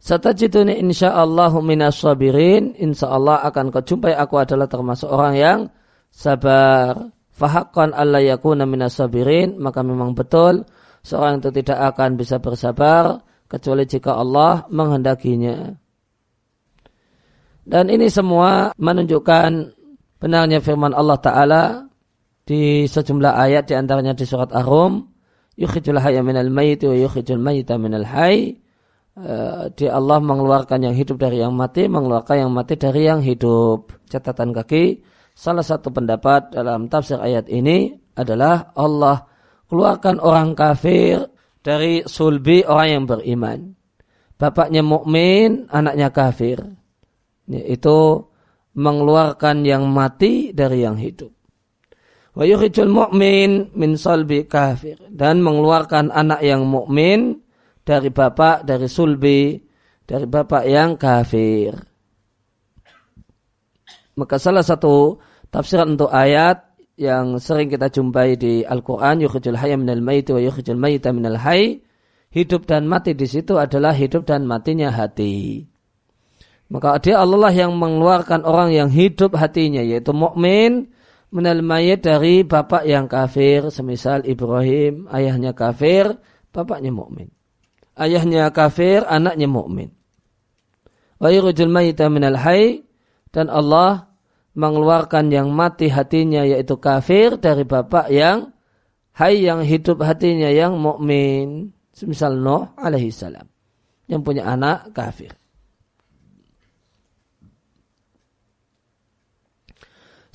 [0.00, 2.78] Satajiduni insyaallahu minas sabirin.
[2.78, 5.58] Insyaallah akan kau jumpai aku adalah termasuk orang yang
[6.08, 7.10] sabar.
[7.36, 9.58] Fahakkan Allah yakuna minas sabirin.
[9.58, 10.62] Maka memang betul
[11.02, 15.74] seorang itu tidak akan bisa bersabar kecuali jika Allah menghendakinya.
[17.66, 19.50] Dan ini semua menunjukkan
[20.22, 21.62] benarnya firman Allah Ta'ala
[22.46, 25.02] di sejumlah ayat di antaranya di surat Ar-Rum
[25.58, 28.62] yukhrijul hayya minal mayyit wa yukhrijul mayyita minal hayy
[29.16, 33.88] Eh, di Allah mengeluarkan yang hidup dari yang mati, mengeluarkan yang mati dari yang hidup.
[34.12, 35.00] Catatan kaki,
[35.32, 39.24] salah satu pendapat dalam tafsir ayat ini adalah Allah
[39.72, 41.32] keluarkan orang kafir
[41.66, 43.58] dari sulbi orang yang beriman.
[44.38, 46.62] Bapaknya mukmin, anaknya kafir.
[47.50, 48.30] Itu
[48.78, 51.34] mengeluarkan yang mati dari yang hidup.
[52.36, 57.42] Wa yukhrijul mu'min min sulbi kafir dan mengeluarkan anak yang mukmin
[57.82, 59.56] dari bapak, dari sulbi,
[60.04, 61.74] dari bapak yang kafir.
[64.20, 66.65] Maka salah satu tafsiran untuk ayat
[66.96, 71.84] yang sering kita jumpai di Al-Quran, yukhrijul hayya minal maiti wa yukhrijul mayyita minal hayy,
[72.32, 75.68] hidup dan mati di situ adalah hidup dan matinya hati.
[76.72, 80.90] Maka dia Allah yang mengeluarkan orang yang hidup hatinya, yaitu mukmin
[81.30, 86.16] minal mayyit dari bapak yang kafir, semisal Ibrahim, ayahnya kafir,
[86.50, 87.30] bapaknya mukmin
[87.96, 89.90] ayahnya kafir, anaknya mukmin.
[91.16, 92.84] Wa yurujul mayyita minal hayy
[93.32, 94.12] dan Allah
[94.56, 98.56] mengeluarkan yang mati hatinya yaitu kafir dari bapak yang
[99.12, 101.76] hay yang hidup hatinya yang mukmin.
[101.96, 103.48] Semisal Nuh alaihi salam
[104.04, 105.32] yang punya anak kafir.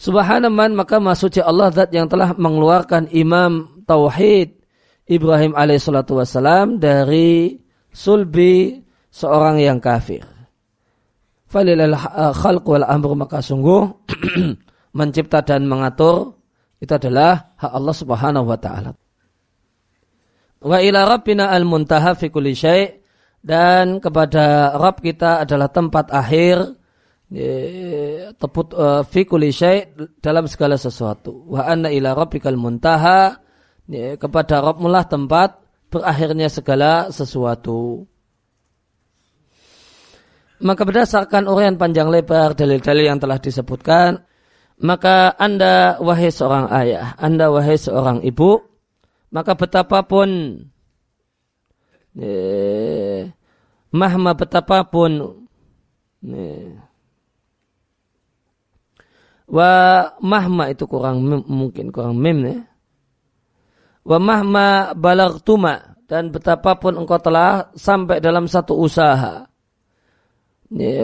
[0.01, 4.57] Subhanaman maka maksudnya Allah zat yang telah mengeluarkan imam tauhid
[5.05, 7.61] Ibrahim alaihissalatu wassalam dari
[7.93, 8.81] sulbi
[9.13, 10.30] seorang yang kafir.
[11.51, 11.95] Falilal
[12.31, 13.91] khalq wal amru maka sungguh
[14.97, 16.39] mencipta dan mengatur
[16.79, 18.95] itu adalah hak Allah Subhanahu wa taala.
[20.63, 23.03] Wa ila rabbina al muntaha fi kulli syai'
[23.43, 26.79] dan kepada Rabb kita adalah tempat akhir
[28.37, 29.91] teput uh, fi kulli syai'
[30.23, 31.51] dalam segala sesuatu.
[31.51, 33.35] Wa anna ila rabbikal muntaha
[33.91, 35.59] kepada Rabbmulah tempat
[35.91, 38.07] berakhirnya segala sesuatu.
[40.61, 44.21] Maka berdasarkan urian panjang lebar dalil-dalil yang telah disebutkan,
[44.81, 48.61] maka Anda wahai seorang ayah, Anda wahai seorang ibu,
[49.33, 50.61] maka betapapun
[52.13, 53.25] eh,
[53.89, 55.41] mahma betapapun
[56.29, 56.77] eh,
[59.49, 59.71] wa
[60.21, 62.59] mahma itu kurang mungkin kurang mem ya.
[64.01, 69.50] Wa mahma balagtuma dan betapapun engkau telah sampai dalam satu usaha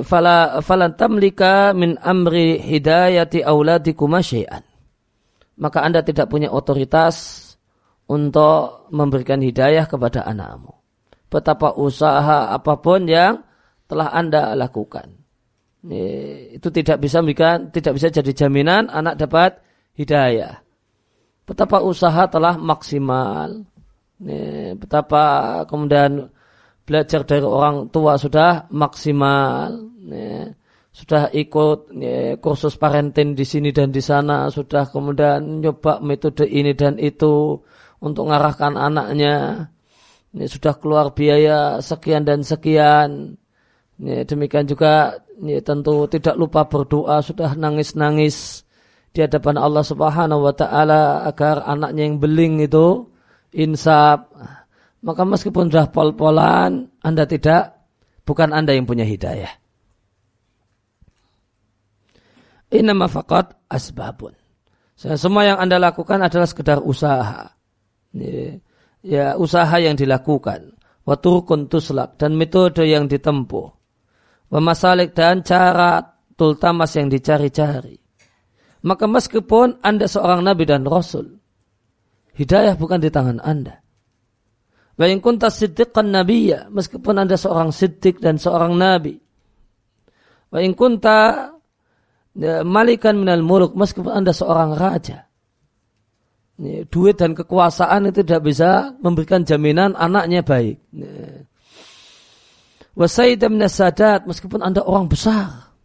[0.08, 4.64] fala falan tamlika min amri hidayati auladikum syai'an.
[5.58, 7.44] Maka Anda tidak punya otoritas
[8.08, 10.72] untuk memberikan hidayah kepada anakmu.
[11.28, 13.44] Betapa usaha apa pun yang
[13.90, 15.12] telah Anda lakukan.
[16.56, 19.60] Itu tidak bisa memberikan tidak bisa jadi jaminan anak dapat
[20.00, 20.64] hidayah.
[21.48, 23.64] Betapa usaha telah maksimal.
[24.18, 26.28] Nih, betapa kemudian
[26.88, 29.76] belajar dari orang tua sudah maksimal.
[30.08, 30.56] Nih,
[30.96, 36.72] sudah ikut nih, kursus parenting di sini dan di sana, sudah kemudian nyoba metode ini
[36.74, 37.60] dan itu
[38.00, 39.68] untuk mengarahkan anaknya.
[40.32, 43.36] Ini sudah keluar biaya sekian dan sekian.
[44.00, 48.64] Ini, demikian juga ini tentu tidak lupa berdoa, sudah nangis-nangis
[49.12, 53.10] di hadapan Allah Subhanahu wa taala agar anaknya yang beling itu
[53.54, 54.30] insaf.
[55.06, 57.78] Maka meskipun sudah pol-polan, Anda tidak
[58.26, 59.54] bukan Anda yang punya hidayah.
[62.74, 64.36] Inama faqat asbabun.
[64.98, 67.54] Semua yang Anda lakukan adalah sekedar usaha.
[69.06, 70.76] Ya, usaha yang dilakukan.
[71.08, 73.70] Waturkun tuslak dan metode yang ditempuh.
[74.52, 76.04] Wamasalik dan cara
[76.36, 77.96] tultamas yang dicari-cari.
[78.84, 81.40] Maka meskipun Anda seorang Nabi dan Rasul,
[82.36, 83.80] hidayah bukan di tangan Anda.
[84.98, 89.14] Wa in kunta siddiqan nabiyya, meskipun Anda seorang siddiq dan seorang nabi.
[90.50, 91.54] Wa in kunta
[92.34, 95.30] ya, malikan minal muluk, meskipun Anda seorang raja.
[96.90, 100.82] Duit dan kekuasaan itu tidak bisa memberikan jaminan anaknya baik.
[100.90, 101.46] Ya.
[102.98, 105.78] Wasaidah sadat, meskipun Anda orang besar.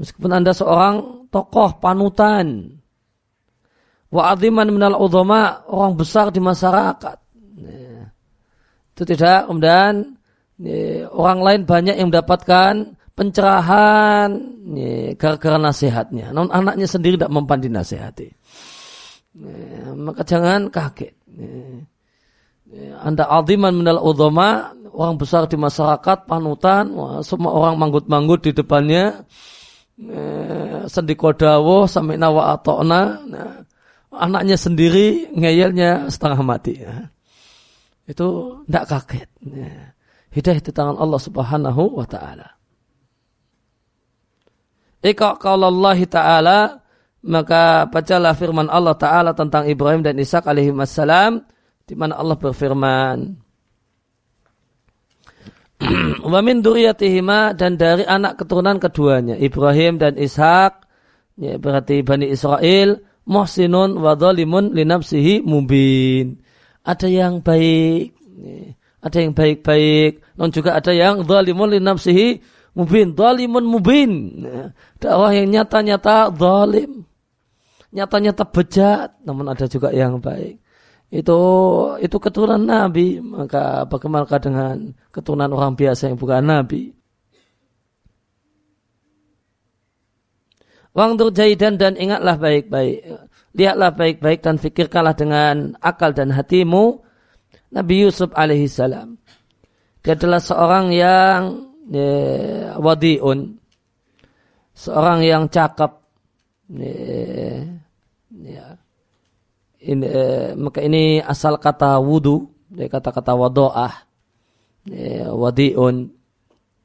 [0.00, 2.80] Meskipun Anda seorang tokoh panutan.
[4.08, 7.25] Wa aziman minal udhama, orang besar di masyarakat.
[7.56, 10.16] Itu tidak kemudian
[11.12, 14.28] orang lain banyak yang mendapatkan pencerahan
[15.16, 16.32] gara-gara nasihatnya.
[16.36, 18.28] Namun anaknya sendiri tidak mempan dinasihati.
[19.96, 21.16] Maka jangan kaget.
[23.00, 26.88] Anda aziman minal udhama, orang besar di masyarakat, panutan,
[27.20, 29.24] semua orang manggut-manggut di depannya,
[30.88, 33.20] sendi kodawo sampai nawa atokna,
[34.12, 36.80] anaknya sendiri ngeyelnya setengah mati.
[36.80, 37.12] Ya
[38.06, 38.26] itu
[38.66, 39.28] tidak kaget.
[39.42, 39.92] Ya.
[40.30, 42.48] Hidayah di tangan Allah Subhanahu wa taala.
[45.06, 46.58] Ika Allah taala
[47.26, 51.42] maka bacalah firman Allah taala tentang Ibrahim dan Ishak alaihi wassalam
[51.86, 53.18] di mana Allah berfirman
[56.32, 60.86] Wa min duriyatihima dan dari anak keturunan keduanya Ibrahim dan Ishak
[61.38, 66.45] ya berarti Bani Israel muhsinun wa nafsihi mubin
[66.86, 68.14] ada yang baik,
[69.02, 72.38] ada yang baik-baik, non juga ada yang zalimun li nafsihi
[72.78, 74.12] mubin, zalimun mubin.
[75.02, 77.02] Orang yang nyata-nyata zalim,
[77.90, 80.62] nyata-nyata bejat, namun ada juga yang baik.
[81.10, 81.38] Itu
[81.98, 86.94] itu keturunan Nabi, maka bagaimana dengan keturunan orang biasa yang bukan Nabi?
[90.96, 93.25] Wang jaidan dan ingatlah baik-baik
[93.56, 97.00] lihatlah baik-baik dan fikirkanlah dengan akal dan hatimu
[97.72, 99.16] Nabi Yusuf alaihi salam.
[100.04, 101.40] Dia adalah seorang yang
[101.90, 102.12] ya,
[102.78, 103.58] wadiun,
[104.76, 106.04] seorang yang cakap.
[106.70, 107.66] Ya,
[108.30, 108.66] ya.
[109.86, 113.94] Ini, eh, maka ini asal kata wudu, ya, kata-kata wadoah,
[114.86, 116.10] ya, wadiun,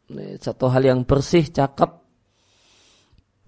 [0.09, 2.01] ya, satu hal yang bersih, cakap,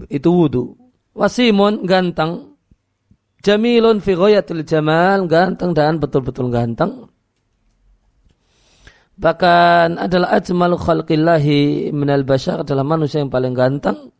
[0.10, 0.74] itu wudu.
[1.14, 2.53] Wasimun ganteng,
[3.43, 7.12] Jamilun fi ghayatil jamal, ganteng dan betul-betul ganteng.
[9.19, 14.15] Bahkan adalah ajmalu khalqillahi minal bashar adalah manusia yang paling ganteng.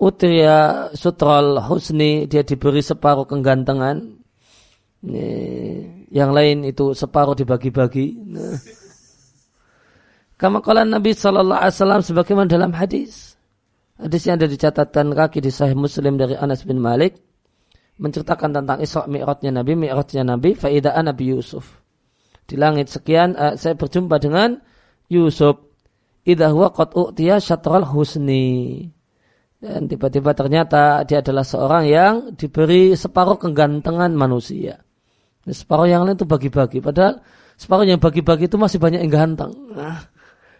[0.00, 4.22] Utriya sutral husni, dia diberi separuh kegantengan.
[6.08, 8.06] Yang lain itu separuh dibagi-bagi.
[8.30, 8.56] Nah.
[10.40, 13.36] Kama kala Nabi Sallallahu Alaihi Wasallam sebagaimana dalam hadis.
[14.00, 17.20] Hadis yang ada di catatan kaki di Sahih Muslim dari Anas bin Malik
[18.00, 21.84] menceritakan tentang Isra Mi'rajnya Nabi, Mi'rajnya Nabi, faidaan Nabi Yusuf.
[22.48, 24.56] Di langit sekian uh, saya berjumpa dengan
[25.12, 25.60] Yusuf.
[26.24, 27.38] Idza huwa qad u'tiya
[27.92, 28.88] husni.
[29.60, 34.80] Dan tiba-tiba ternyata dia adalah seorang yang diberi separuh kegantengan manusia.
[35.44, 36.80] Nah, separuh yang lain itu bagi-bagi.
[36.80, 37.20] Padahal
[37.60, 39.52] separuh yang bagi-bagi itu masih banyak yang ganteng.
[39.76, 40.00] Nah,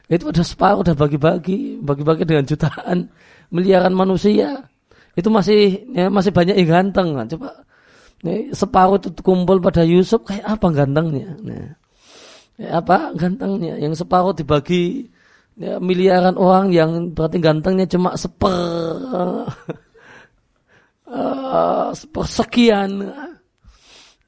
[0.05, 3.09] itu ada separuh udah bagi-bagi, bagi-bagi dengan jutaan
[3.49, 4.69] miliaran manusia
[5.21, 5.61] itu masih
[5.93, 7.13] ya, masih banyak yang ganteng.
[7.13, 7.63] Nah, coba
[8.25, 11.37] ini separuh itu kumpul pada Yusuf kayak apa gantengnya?
[11.41, 11.77] Nah,
[12.57, 13.77] ya, apa gantengnya?
[13.77, 15.09] Yang separuh dibagi
[15.61, 18.53] ya, miliaran orang yang berarti gantengnya cuma seper
[21.09, 23.13] uh, sepersekian.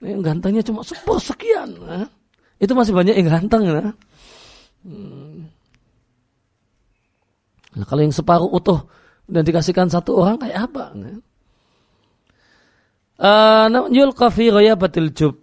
[0.02, 1.68] Yang gantengnya cuma sepersekian.
[1.80, 2.08] Nah,
[2.60, 3.64] itu masih banyak yang ganteng.
[3.64, 3.92] Nah.
[4.82, 5.46] Hmm.
[7.72, 8.84] Nah, kalau yang separuh utuh
[9.30, 10.84] dan dikasihkan satu orang kayak apa?
[13.22, 15.34] Uh, yulqa fi ghayabatil jub.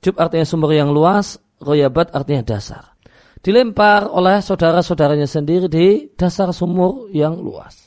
[0.00, 2.96] Jub artinya sumber yang luas, ghayabat artinya dasar.
[3.44, 7.86] Dilempar oleh saudara-saudaranya sendiri di dasar sumur yang luas.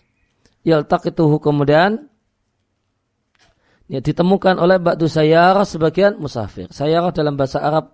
[0.63, 2.07] Yaltaqituhu kemudian
[3.89, 6.69] ya, ditemukan oleh ba'du sayarah sebagian musafir.
[6.71, 7.91] Sayarah dalam bahasa Arab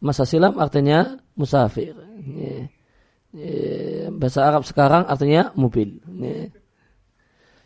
[0.00, 1.92] masa silam artinya musafir.
[2.24, 2.70] Ya,
[3.34, 6.00] ya, bahasa Arab sekarang artinya mobil.
[6.22, 6.48] Ya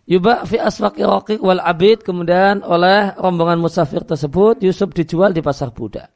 [0.08, 5.68] Yuba fi aswaqi raqiq wal abid kemudian oleh rombongan musafir tersebut Yusuf dijual di pasar
[5.68, 6.08] budak.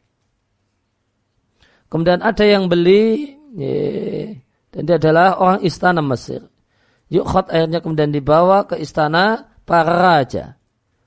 [1.93, 3.37] Kemudian ada yang beli
[4.73, 6.41] dan dia adalah orang istana Mesir
[7.13, 10.57] Yukhot akhirnya kemudian dibawa ke istana para raja.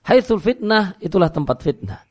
[0.05, 2.05] Haithul fitnah itulah tempat fitnah.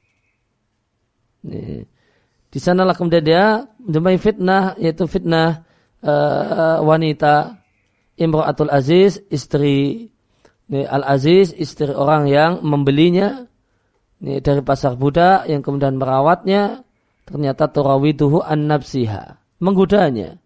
[2.51, 5.63] Di sanalah kemudian dia menjumpai fitnah yaitu fitnah
[6.03, 7.63] uh, wanita
[8.19, 10.11] Imro'atul Aziz istri
[10.73, 13.45] Al Aziz istri orang yang membelinya
[14.25, 16.81] ini dari pasar budak yang kemudian merawatnya
[17.29, 20.41] ternyata turawituhu an nafsiha menggodanya.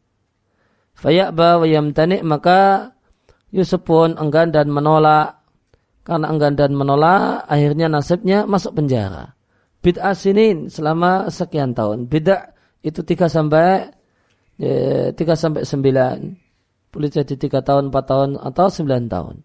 [0.98, 2.90] Fayakba wa yamtani maka
[3.54, 5.38] Yusuf pun enggan dan menolak.
[6.02, 9.38] Karena enggan dan menolak akhirnya nasibnya masuk penjara.
[9.78, 12.10] Bid'ah sinin selama sekian tahun.
[12.10, 12.50] Bid'ah
[12.82, 13.86] itu tiga sampai
[14.58, 16.18] ya, tiga sampai sembilan.
[16.90, 19.36] Boleh jadi tiga tahun empat tahun atau sembilan tahun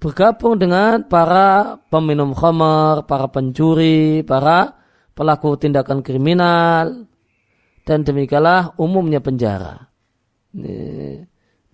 [0.00, 4.80] bergabung dengan para peminum khamar para pencuri para
[5.16, 7.08] pelaku tindakan kriminal
[7.84, 9.88] dan demikianlah umumnya penjara.
[10.56, 11.24] Ini,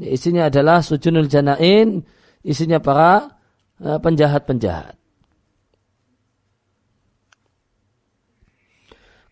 [0.02, 2.02] isinya adalah sujunul janain
[2.46, 3.38] isinya para
[3.82, 4.94] uh, penjahat-penjahat.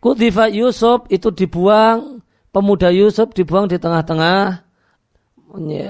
[0.02, 2.20] Kutifa Yusuf itu dibuang,
[2.52, 4.63] pemuda Yusuf dibuang di tengah-tengah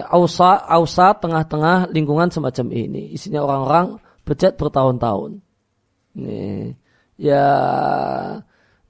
[0.08, 3.12] ausa, ausa tengah-tengah lingkungan semacam ini.
[3.16, 5.40] Isinya orang-orang bejat bertahun-tahun.
[6.14, 6.72] Ini
[7.18, 7.46] ya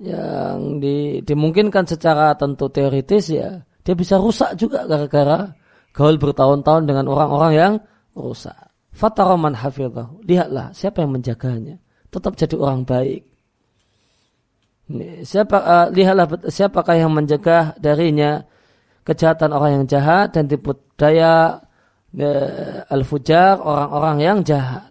[0.02, 5.52] yang di, dimungkinkan secara tentu teoritis ya dia bisa rusak juga gara-gara
[5.94, 7.72] gaul bertahun-tahun dengan orang-orang yang
[8.16, 8.56] rusak.
[8.94, 10.24] Fataroman hafidhahu.
[10.24, 11.78] Lihatlah siapa yang menjaganya.
[12.08, 13.22] Tetap jadi orang baik.
[15.24, 18.44] Siapa uh, lihatlah siapakah yang menjaga darinya
[19.04, 21.60] kejahatan orang yang jahat dan tipu daya
[22.16, 24.90] uh, al-fujar orang-orang yang jahat.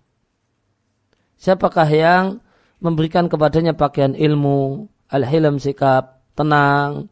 [1.42, 2.40] Siapakah yang
[2.80, 7.12] memberikan kepadanya pakaian ilmu, al-hilm sikap tenang,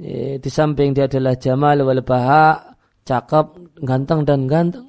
[0.00, 4.88] e, di samping dia adalah jamal wal baha, cakep, ganteng dan ganteng.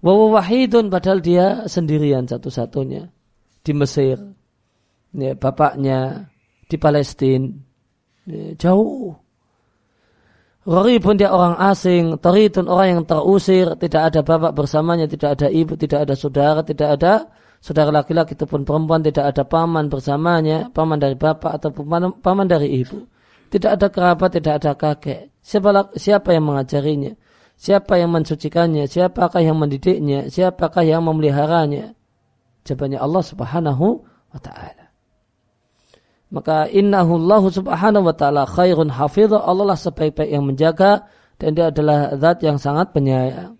[0.00, 3.12] Wa wahidun padahal dia sendirian satu-satunya
[3.60, 4.16] di Mesir
[5.12, 6.32] ya, bapaknya
[6.64, 7.52] di Palestina
[8.24, 9.12] ya, jauh
[10.60, 15.48] Rori pun dia orang asing, Toritun orang yang terusir, tidak ada bapak bersamanya, tidak ada
[15.48, 17.32] ibu, tidak ada saudara, tidak ada
[17.64, 22.76] saudara laki-laki ataupun perempuan, tidak ada paman bersamanya, paman dari bapak ataupun paman, paman dari
[22.76, 23.08] ibu.
[23.50, 25.32] Tidak ada kerabat, tidak ada kakek.
[25.40, 27.16] Siapa, siapa yang mengajarinya?
[27.60, 28.88] Siapa yang mensucikannya?
[28.88, 30.28] Siapakah yang mendidiknya?
[30.28, 31.92] Siapakah yang memeliharanya?
[32.64, 33.86] Jawabannya Allah subhanahu
[34.32, 34.79] wa ta'ala.
[36.30, 39.42] Maka innahu Allah subhanahu wa ta'ala khairun hafidha.
[39.42, 41.10] Allah lah sebaik-baik yang menjaga.
[41.40, 43.58] Dan dia adalah zat yang sangat penyayang.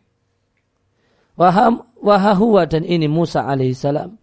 [2.01, 4.15] Wahahuwa dan ini Musa alaihissalam.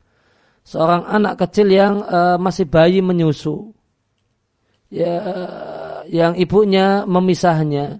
[0.63, 3.73] Seorang anak kecil yang uh, masih bayi menyusu.
[4.87, 5.19] Ya,
[6.07, 7.99] yang ibunya memisahnya.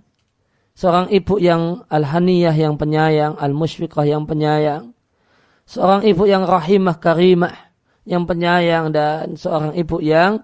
[0.78, 4.94] Seorang ibu yang al-haniyah yang penyayang, al-musyfiqah yang penyayang.
[5.68, 7.67] Seorang ibu yang rahimah karimah
[8.08, 10.42] yang penyayang dan seorang ibu yang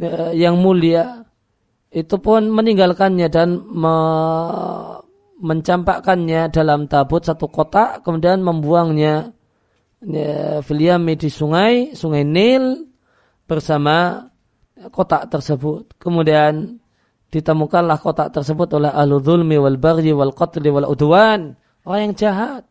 [0.00, 1.28] eh, yang mulia
[1.88, 3.96] itu pun meninggalkannya dan me,
[5.38, 9.32] mencampakkannya dalam tabut satu kotak kemudian membuangnya
[10.02, 12.88] ya, filiami di sungai sungai Nil
[13.48, 14.28] bersama
[14.92, 15.96] kotak tersebut.
[15.98, 16.78] Kemudian
[17.28, 21.52] ditemukanlah kotak tersebut oleh ahlu zulmi wal wal qatli wal udwan
[21.84, 22.62] orang yang jahat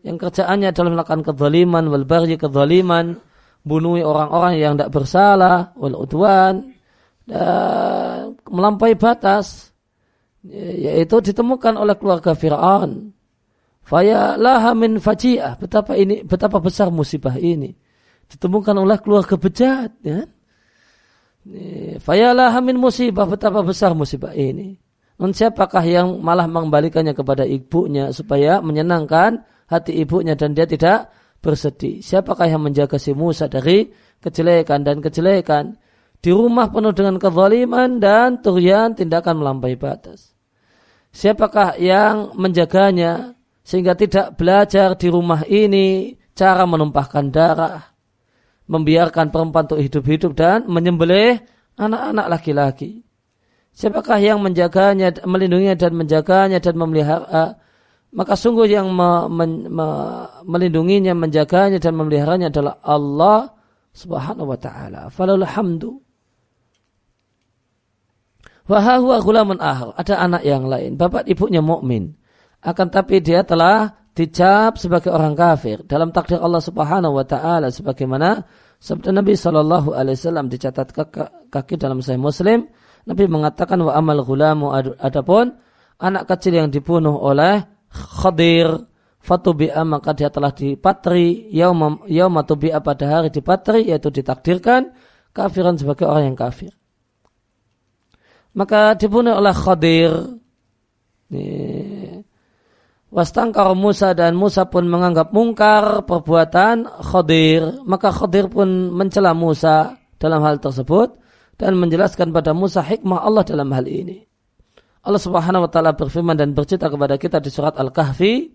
[0.00, 3.20] yang kerjaannya adalah melakukan kezaliman wal baghi kezaliman
[3.60, 6.72] bunuh orang-orang yang tidak bersalah wal udwan
[7.28, 9.70] dan melampaui batas
[10.48, 13.12] yaitu ditemukan oleh keluarga Firaun.
[13.84, 15.60] Faya laha min faji'ah.
[15.60, 17.74] Betapa ini betapa besar musibah ini.
[18.30, 20.24] Ditemukan oleh keluarga bejat ya.
[22.00, 24.80] Faya laha musibah betapa besar musibah ini.
[25.20, 32.02] Non siapakah yang malah mengembalikannya kepada ibunya supaya menyenangkan hati ibunya dan dia tidak bersedih.
[32.02, 35.78] Siapakah yang menjaga si Musa dari kejelekan dan kejelekan?
[36.20, 40.36] Di rumah penuh dengan kezaliman dan turian tindakan melampaui batas.
[41.16, 43.32] Siapakah yang menjaganya
[43.64, 47.96] sehingga tidak belajar di rumah ini cara menumpahkan darah,
[48.68, 51.40] membiarkan perempuan untuk hidup-hidup dan menyembelih
[51.80, 53.00] anak-anak laki-laki.
[53.72, 57.56] Siapakah yang menjaganya, melindunginya dan menjaganya dan memelihara
[58.10, 59.86] maka sungguh yang me, me, me,
[60.42, 63.54] melindunginya, menjaganya dan memeliharanya adalah Allah
[63.94, 65.10] Subhanahu wa taala.
[65.14, 66.02] Falul hamdu.
[68.66, 69.94] Wa huwa ghulamun ahar.
[69.94, 72.14] Ada anak yang lain, bapak ibunya mukmin.
[72.62, 78.42] Akan tapi dia telah dicap sebagai orang kafir dalam takdir Allah Subhanahu wa taala sebagaimana
[78.82, 80.90] sabda Nabi sallallahu alaihi wasallam dicatat
[81.48, 82.68] kaki dalam Sahih Muslim
[83.06, 85.56] Nabi mengatakan wa amal ghulamu adapun
[85.96, 88.86] anak kecil yang dibunuh oleh Khadir
[89.20, 94.94] fatubi'a maka dia telah dipatri yauma yauma tubi'a pada hari dipatri yaitu ditakdirkan
[95.34, 96.72] kafiran sebagai orang yang kafir.
[98.54, 100.12] Maka dibunuh oleh Khadir.
[103.10, 107.82] Wastangkar Musa dan Musa pun menganggap mungkar perbuatan Khadir.
[107.86, 111.18] Maka Khadir pun mencela Musa dalam hal tersebut
[111.58, 114.29] dan menjelaskan pada Musa hikmah Allah dalam hal ini.
[115.00, 118.52] Allah Subhanahu wa taala berfirman dan bercerita kepada kita di surat Al-Kahfi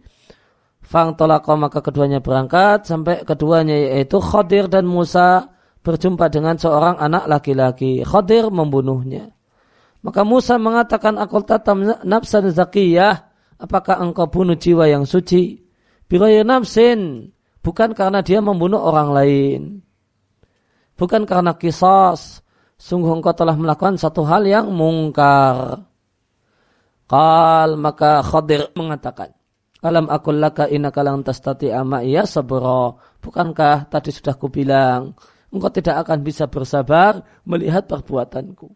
[0.86, 5.50] Fang tolako maka keduanya berangkat sampai keduanya yaitu Khadir dan Musa
[5.82, 8.06] berjumpa dengan seorang anak laki-laki.
[8.06, 9.34] Khadir membunuhnya.
[10.06, 13.34] Maka Musa mengatakan akul tatam nafsan zakiyah.
[13.58, 15.66] Apakah engkau bunuh jiwa yang suci?
[16.06, 17.34] Biraya nafsin.
[17.66, 19.62] Bukan karena dia membunuh orang lain.
[20.94, 22.46] Bukan karena kisos.
[22.78, 25.82] Sungguh engkau telah melakukan satu hal yang mungkar.
[27.06, 29.30] Kal maka Khadir mengatakan.
[29.86, 32.98] Alam akul laka innaka lang tastati ama iya sabra.
[33.22, 35.14] Bukankah tadi sudah kubilang
[35.54, 38.74] engkau tidak akan bisa bersabar melihat perbuatanku.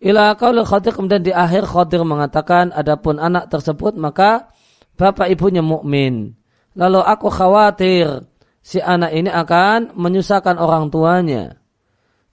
[0.00, 4.48] Ila qaul Khadir kemudian di akhir Khadir mengatakan adapun anak tersebut maka
[4.96, 6.32] bapak ibunya mukmin.
[6.72, 8.24] Lalu aku khawatir
[8.64, 11.58] si anak ini akan menyusahkan orang tuanya.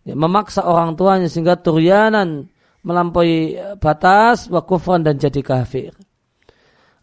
[0.05, 2.53] Ya, memaksa orang tuanya sehingga turyanan
[2.85, 5.91] melampaui batas wa kufran dan jadi kafir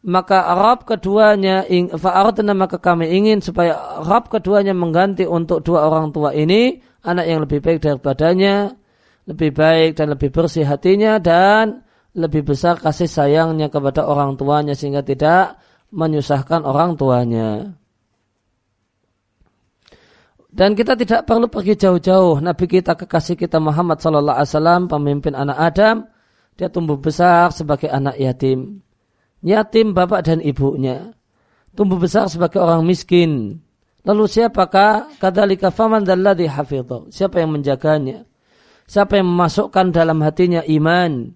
[0.03, 6.35] maka Arab keduanya fa'aradna maka kami ingin supaya Arab keduanya mengganti untuk dua orang tua
[6.35, 8.79] ini anak yang lebih baik daripadanya
[9.27, 15.01] lebih baik dan lebih bersih hatinya dan lebih besar kasih sayangnya kepada orang tuanya sehingga
[15.01, 15.57] tidak
[15.93, 17.77] menyusahkan orang tuanya.
[20.53, 22.45] Dan kita tidak perlu pergi jauh-jauh.
[22.45, 26.05] Nabi kita kekasih kita Muhammad Sallallahu Alaihi Wasallam, pemimpin anak Adam,
[26.61, 28.85] dia tumbuh besar sebagai anak yatim
[29.43, 31.13] yatim bapak dan ibunya.
[31.75, 33.61] Tumbuh besar sebagai orang miskin.
[34.03, 37.11] Lalu siapakah kadzalika faman dalladhi hafidhu?
[37.11, 38.27] Siapa yang menjaganya?
[38.87, 41.33] Siapa yang memasukkan dalam hatinya iman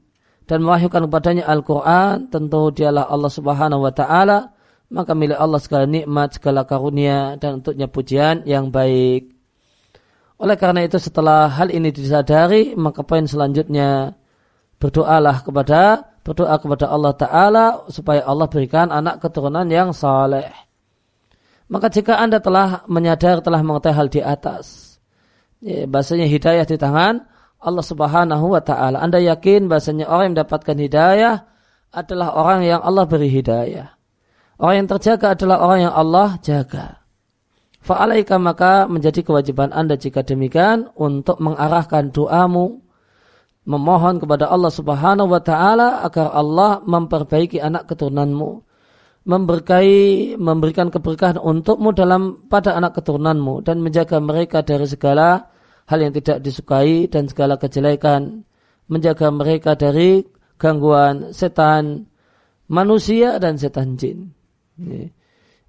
[0.47, 2.27] dan mewahyukan kepadanya Al-Qur'an?
[2.29, 4.56] Tentu dialah Allah Subhanahu wa taala.
[4.87, 9.35] Maka milik Allah segala nikmat, segala karunia dan untuknya pujian yang baik.
[10.37, 14.15] Oleh karena itu setelah hal ini disadari, maka poin selanjutnya
[14.77, 20.51] berdoalah kepada berdoa kepada Allah Ta'ala supaya Allah berikan anak keturunan yang saleh.
[21.71, 24.99] Maka jika Anda telah menyadari, telah mengetahui hal di atas,
[25.63, 27.27] ya, bahasanya hidayah di tangan
[27.63, 29.03] Allah Subhanahu wa Ta'ala.
[29.03, 31.35] Anda yakin bahasanya orang yang mendapatkan hidayah
[31.95, 33.96] adalah orang yang Allah beri hidayah.
[34.57, 37.05] Orang yang terjaga adalah orang yang Allah jaga.
[37.85, 42.83] Fa'alaika maka menjadi kewajiban Anda jika demikian untuk mengarahkan doamu
[43.67, 48.63] memohon kepada Allah Subhanahu wa taala agar Allah memperbaiki anak keturunanmu
[49.27, 55.51] memberkahi memberikan keberkahan untukmu dalam pada anak keturunanmu dan menjaga mereka dari segala
[55.91, 58.47] hal yang tidak disukai dan segala kejelekan
[58.87, 60.23] menjaga mereka dari
[60.63, 62.07] gangguan setan
[62.71, 64.36] manusia dan setan jin.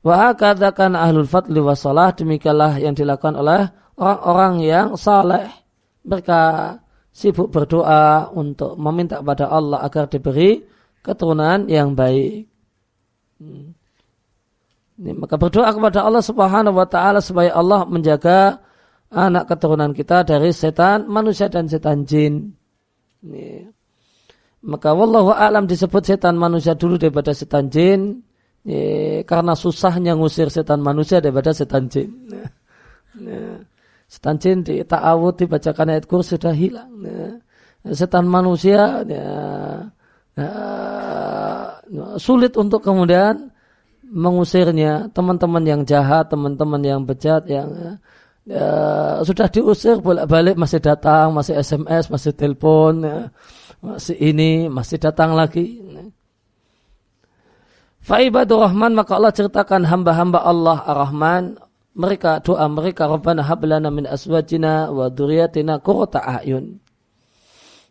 [0.03, 3.67] Wa katakan ahlul fadli wasalah demikianlah yang dilakukan oleh
[3.99, 5.47] orang-orang yang saleh.
[6.07, 6.41] Mereka
[7.11, 10.63] sibuk berdoa untuk meminta kepada Allah agar diberi
[11.03, 12.47] keturunan yang baik.
[13.41, 13.73] Hmm.
[14.97, 18.61] Ini, maka berdoa kepada Allah Subhanahu wa taala supaya Allah menjaga
[19.13, 22.53] anak keturunan kita dari setan manusia dan setan jin.
[23.21, 23.69] Ini.
[24.67, 28.25] Maka wallahu alam disebut setan manusia dulu daripada setan jin.
[28.67, 32.11] Ini, karena susahnya ngusir setan manusia daripada setan jin.
[32.27, 32.51] Nah.
[33.23, 33.63] Nah.
[34.07, 36.91] Setan jin di ta'awud dibacakan ayat kursi sudah hilang.
[37.03, 37.39] Ya.
[37.95, 39.27] Setan manusia ya,
[40.35, 40.49] ya,
[42.19, 43.51] sulit untuk kemudian
[44.03, 45.11] mengusirnya.
[45.15, 47.91] Teman-teman yang jahat, teman-teman yang bejat, yang ya,
[48.47, 48.67] ya,
[49.23, 53.31] sudah diusir bolak-balik masih datang, masih SMS, masih telepon, ya,
[53.79, 55.79] masih ini, masih datang lagi.
[58.07, 61.59] Faibadur Rahman maka Allah ceritakan hamba-hamba Allah Ar-Rahman
[61.91, 66.79] mereka doa mereka Rabbana hablana min aswajina wa dzurriyyatina qurrata a'yun.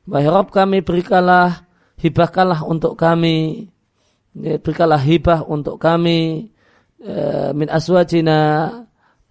[0.09, 1.69] Wahai Rabb kami berikanlah
[2.01, 3.69] hibahkanlah untuk kami
[4.41, 6.49] ya, berikanlah hibah untuk kami
[6.97, 7.17] e,
[7.53, 8.39] min aswajina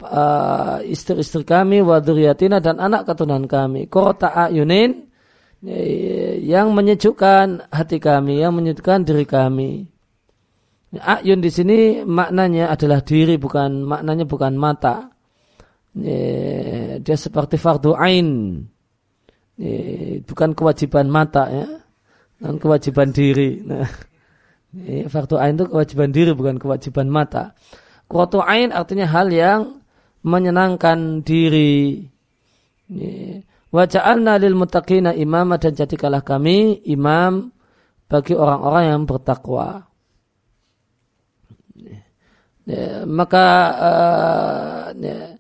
[0.05, 5.09] uh, istri-istri kami wa dzurriyyatina dan anak keturunan kami qurrata a'yunin
[5.65, 5.81] ya,
[6.61, 9.94] yang menyejukkan hati kami yang menyejukkan diri kami
[11.01, 15.11] Ayun di sini maknanya adalah diri bukan maknanya bukan mata.
[15.95, 18.61] Dia seperti fardu ain.
[20.27, 21.67] Bukan kewajiban mata ya.
[22.35, 23.63] dan kewajiban diri.
[23.63, 23.87] Nah,
[25.13, 27.55] fardu ain itu kewajiban diri bukan kewajiban mata.
[28.05, 29.81] Qurratu ain artinya hal yang
[30.21, 32.05] menyenangkan diri.
[33.73, 37.49] Wa ja'alna lil muttaqina imama dan jadikanlah kami imam
[38.05, 39.89] bagi orang-orang yang bertakwa.
[42.66, 43.45] Ya, maka
[43.78, 45.38] uh, ya,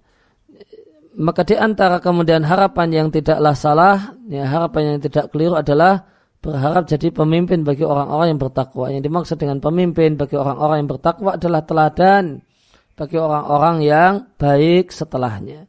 [1.17, 6.05] maka di antara kemudian harapan yang tidaklah salah, ya, harapan yang tidak keliru adalah
[6.45, 8.93] berharap jadi pemimpin bagi orang-orang yang bertakwa.
[8.93, 12.45] Yang dimaksud dengan pemimpin bagi orang-orang yang bertakwa adalah teladan
[12.93, 15.65] bagi orang-orang yang baik setelahnya.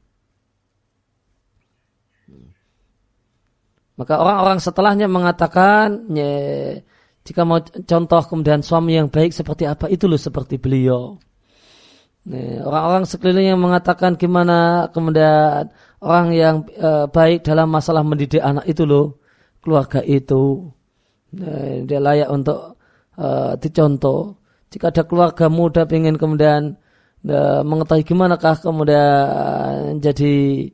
[3.97, 6.05] Maka orang-orang setelahnya mengatakan,
[7.25, 11.17] jika mau contoh kemudian suami yang baik seperti apa, itu loh seperti beliau.
[12.67, 15.71] Orang-orang sekeliling yang mengatakan gimana kemudian
[16.03, 19.23] orang yang e, baik dalam masalah mendidik anak itu loh,
[19.63, 20.75] keluarga itu.
[21.87, 22.81] dia layak untuk
[23.15, 23.29] e,
[23.63, 24.43] dicontoh.
[24.75, 26.75] Jika ada keluarga muda ingin kemudian
[27.67, 30.67] mengetahui gimana kah kemudian jadi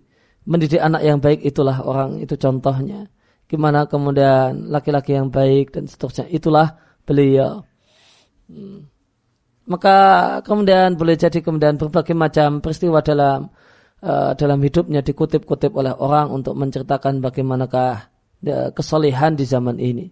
[0.45, 3.09] mendidik anak yang baik itulah orang itu contohnya.
[3.49, 7.65] Gimana kemudian laki-laki yang baik dan seterusnya itulah beliau.
[8.49, 8.92] Hmm.
[9.63, 9.97] Maka
[10.43, 13.47] kemudian boleh jadi kemudian berbagai macam peristiwa dalam
[14.03, 18.11] uh, dalam hidupnya dikutip-kutip oleh orang untuk menceritakan bagaimanakah
[18.43, 20.11] uh, kesolehan di zaman ini.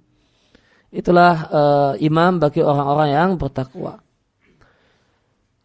[0.90, 3.98] Itulah uh, imam bagi orang-orang yang bertakwa.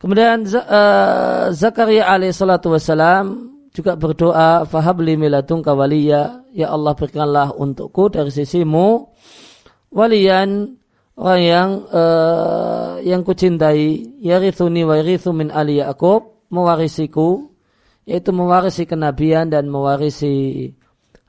[0.01, 8.31] Kemudian uh, Zakaria alaihissalatu wassalam juga berdoa fahabli miladun kawaliya ya Allah berikanlah untukku dari
[8.31, 9.11] sisimu
[9.91, 10.79] walian
[11.15, 17.51] orang yang uh, yang kucintai yarithuni wa yarithu min ali Yaqub mewarisiku
[18.05, 20.69] yaitu mewarisi kenabian dan mewarisi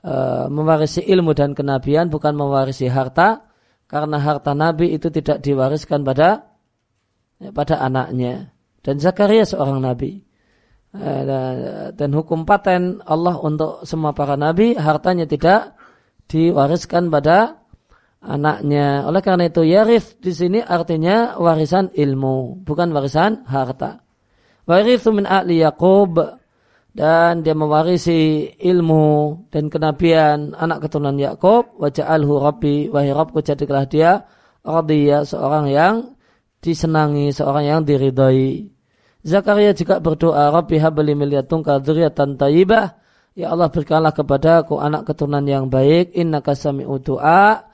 [0.05, 3.47] uh, mewarisi ilmu dan kenabian bukan mewarisi harta
[3.87, 6.51] karena harta nabi itu tidak diwariskan pada
[7.39, 8.57] ya, pada anaknya
[8.87, 10.23] dan Zakaria seorang nabi.
[10.97, 11.23] Eh,
[11.93, 15.77] dan hukum paten Allah untuk semua para nabi hartanya tidak
[16.31, 17.66] diwariskan pada
[18.27, 19.07] anaknya.
[19.07, 24.03] Oleh karena itu yarif di sini artinya warisan ilmu, bukan warisan harta.
[24.67, 26.19] Warithu min ahli Yaqub
[26.91, 34.27] dan dia mewarisi ilmu dan kenabian anak keturunan Yakub waja'alhu rabbi wahai Rabbku jadikanlah dia
[34.65, 35.95] radiyah seorang yang
[36.59, 38.75] disenangi seorang yang diridhai
[39.27, 42.95] Zakaria juga berdoa, Rabbi habli milyatunka dzurriatan thayyibah.
[43.35, 46.15] Ya Allah berikanlah kepada aku anak keturunan yang baik.
[46.15, 47.67] Inna kasami doa.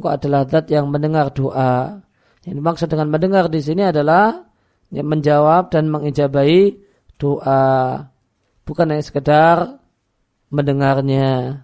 [0.00, 2.00] Engkau adalah zat yang mendengar doa.
[2.48, 4.48] Yang dimaksud dengan mendengar di sini adalah
[4.88, 6.80] yang menjawab dan mengijabahi
[7.20, 8.08] doa.
[8.64, 9.76] Bukan hanya sekedar
[10.48, 11.62] mendengarnya.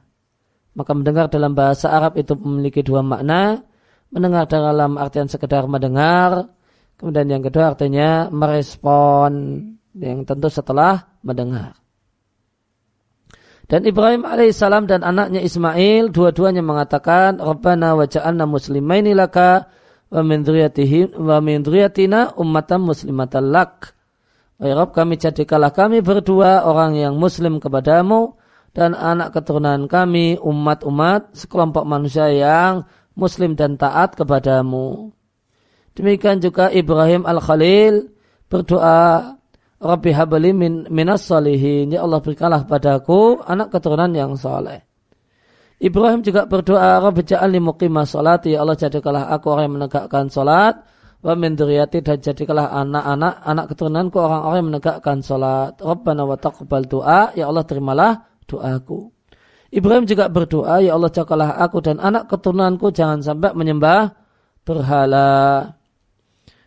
[0.76, 3.64] Maka mendengar dalam bahasa Arab itu memiliki dua makna.
[4.12, 6.53] Mendengar dalam artian sekedar mendengar
[6.97, 9.32] Kemudian yang kedua artinya merespon
[9.97, 11.76] yang tentu setelah mendengar.
[13.66, 19.66] Dan Ibrahim alaihissalam dan anaknya Ismail dua-duanya mengatakan Rabbana wa ja'alna muslimaini laka
[20.06, 20.46] wa min
[21.18, 21.66] wa min
[22.38, 23.90] ummatan muslimatan lak.
[24.56, 28.38] Rabb kami jadikanlah kami berdua orang yang muslim kepadamu
[28.72, 32.86] dan anak keturunan kami umat-umat sekelompok manusia yang
[33.18, 35.12] muslim dan taat kepadamu.
[35.96, 38.12] Demikian juga Ibrahim Al-Khalil
[38.46, 39.34] berdoa
[39.76, 41.92] Rabbi habali min, minas salihin.
[41.92, 44.80] Ya Allah berikanlah padaku anak keturunan yang soleh.
[45.76, 48.48] Ibrahim juga berdoa Rabbi ja'alni muqimah salat.
[48.48, 50.80] Ya Allah jadikanlah aku orang yang menegakkan salat.
[51.20, 55.76] Wa min dan jadikanlah anak-anak anak keturunanku orang-orang yang menegakkan salat.
[55.76, 57.36] Rabbana wa taqbal doa.
[57.36, 59.12] Ya Allah terimalah doaku.
[59.68, 64.14] Ibrahim juga berdoa, Ya Allah jagalah aku dan anak keturunanku jangan sampai menyembah
[64.64, 65.74] berhala.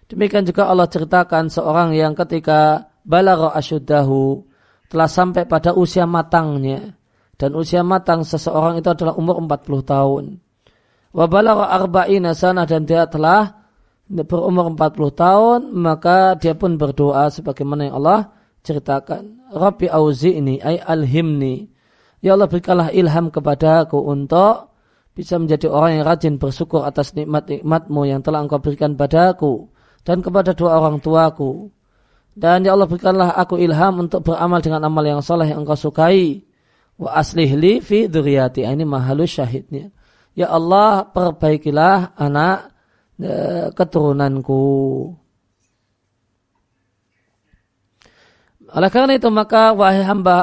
[0.06, 4.46] Demikian juga Allah ceritakan seorang yang ketika balagha asyuddahu
[4.94, 6.94] telah sampai pada usia matangnya
[7.42, 10.24] dan usia matang seseorang itu adalah umur 40 tahun.
[11.10, 13.66] Wa balagha arba'ina sanah dan dia telah
[14.06, 18.30] berumur 40 tahun maka dia pun berdoa sebagaimana yang Allah
[18.62, 19.50] ceritakan.
[19.50, 21.66] Rabbi auzi'ni ay alhimni.
[22.22, 24.70] Ya Allah berikanlah ilham kepadaku untuk
[25.16, 29.72] bisa menjadi orang yang rajin bersyukur atas nikmat-nikmatmu yang telah engkau berikan padaku
[30.04, 31.72] dan kepada dua orang tuaku.
[32.36, 36.46] Dan ya Allah berikanlah aku ilham untuk beramal dengan amal yang soleh yang engkau sukai.
[37.00, 38.64] Wa aslih li fi duriyati.
[38.64, 39.92] Ini mahalus syahidnya.
[40.38, 42.72] Ya Allah perbaikilah anak
[43.20, 43.34] e,
[43.76, 44.64] keturunanku.
[48.70, 50.36] Oleh karena itu maka wahai hamba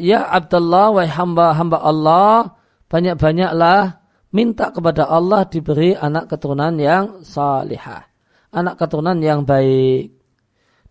[0.00, 2.56] ya Abdullah wahai hamba hamba Allah
[2.88, 4.00] banyak-banyaklah
[4.32, 8.08] minta kepada Allah diberi anak keturunan yang salihah.
[8.56, 10.15] Anak keturunan yang baik.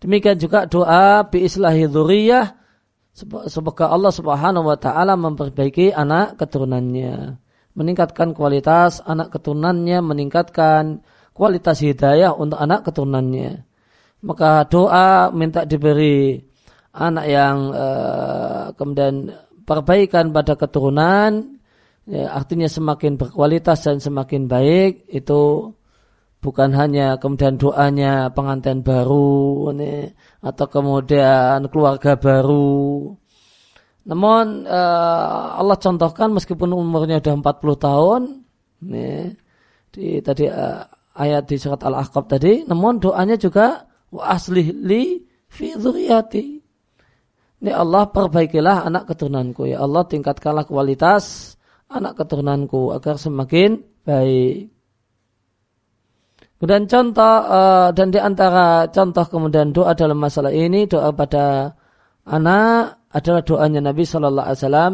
[0.03, 2.65] Demikian juga doa bi islahi dzurriyyah
[3.47, 7.39] semoga Allah Subhanahu wa taala memperbaiki anak keturunannya,
[7.71, 10.99] meningkatkan kualitas anak keturunannya, meningkatkan
[11.31, 13.63] kualitas hidayah untuk anak keturunannya.
[14.25, 16.43] Maka doa minta diberi
[16.95, 19.31] anak yang uh, kemudian
[19.63, 21.59] perbaikan pada keturunan
[22.07, 25.71] ya, artinya semakin berkualitas dan semakin baik itu
[26.45, 30.13] bukan hanya kemudian doanya pengantin baru ini,
[30.45, 33.17] atau kemudian keluarga baru
[34.05, 38.21] namun uh, Allah contohkan meskipun umurnya sudah 40 tahun
[38.85, 39.33] ini,
[39.89, 40.85] di tadi uh,
[41.17, 46.45] ayat di surat Al-Ahqaf tadi, namun doanya juga wa aslih li fi dzurriyyati.
[47.65, 51.57] Ini Allah perbaikilah anak keturunanku ya Allah tingkatkanlah kualitas
[51.89, 54.74] anak keturunanku agar semakin baik.
[56.65, 61.77] Kemudian contoh uh, dan di antara contoh kemudian doa dalam masalah ini doa pada
[62.25, 64.93] anak adalah doanya Nabi Shallallahu Alaihi Wasallam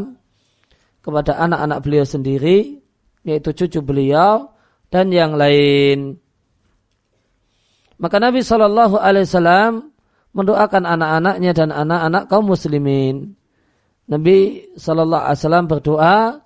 [1.00, 2.76] kepada anak-anak beliau sendiri
[3.24, 4.52] yaitu cucu beliau
[4.92, 6.20] dan yang lain.
[8.04, 9.96] Maka Nabi Shallallahu Alaihi Wasallam
[10.36, 13.40] mendoakan anak-anaknya dan anak-anak kaum muslimin.
[14.12, 16.44] Nabi Shallallahu Alaihi Wasallam berdoa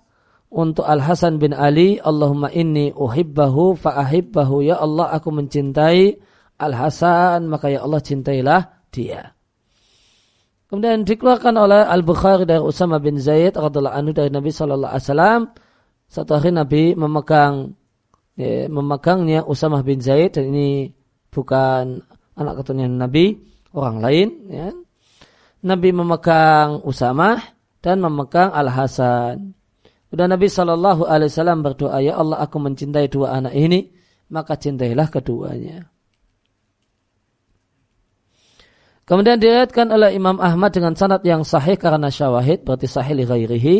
[0.56, 6.16] untuk Al Hasan bin Ali, Allahumma inni uhibbahu fa'ahibbahu ya Allah aku mencintai
[6.64, 9.36] Al Hasan maka ya Allah cintailah dia.
[10.72, 15.06] Kemudian dikeluarkan oleh Al Bukhari dari Usama bin Zaid radhiallahu anhu dari Nabi Shallallahu Alaihi
[15.12, 15.42] Wasallam.
[16.08, 17.76] Satu hari Nabi memegang
[18.40, 20.88] ya, memegangnya Usamah bin Zaid dan ini
[21.36, 22.00] bukan
[22.40, 23.36] anak keturunan Nabi,
[23.76, 24.28] orang lain.
[24.48, 24.72] Ya.
[25.68, 27.44] Nabi memegang Usamah
[27.84, 29.55] dan memegang Al Hasan.
[30.16, 33.92] Dan Nabi Shallallahu Alaihi Wasallam berdoa, ya Allah aku mencintai dua anak ini,
[34.32, 35.92] maka cintailah keduanya.
[39.06, 43.78] Kemudian diriwayatkan oleh Imam Ahmad dengan sanad yang sahih karena syawahid, berarti sahih li ghairihi.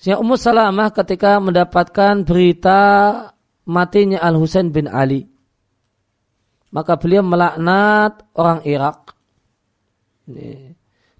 [0.00, 2.80] Sehingga Ummu Salamah ketika mendapatkan berita
[3.68, 5.28] matinya Al Husain bin Ali,
[6.72, 9.12] maka beliau melaknat orang Irak.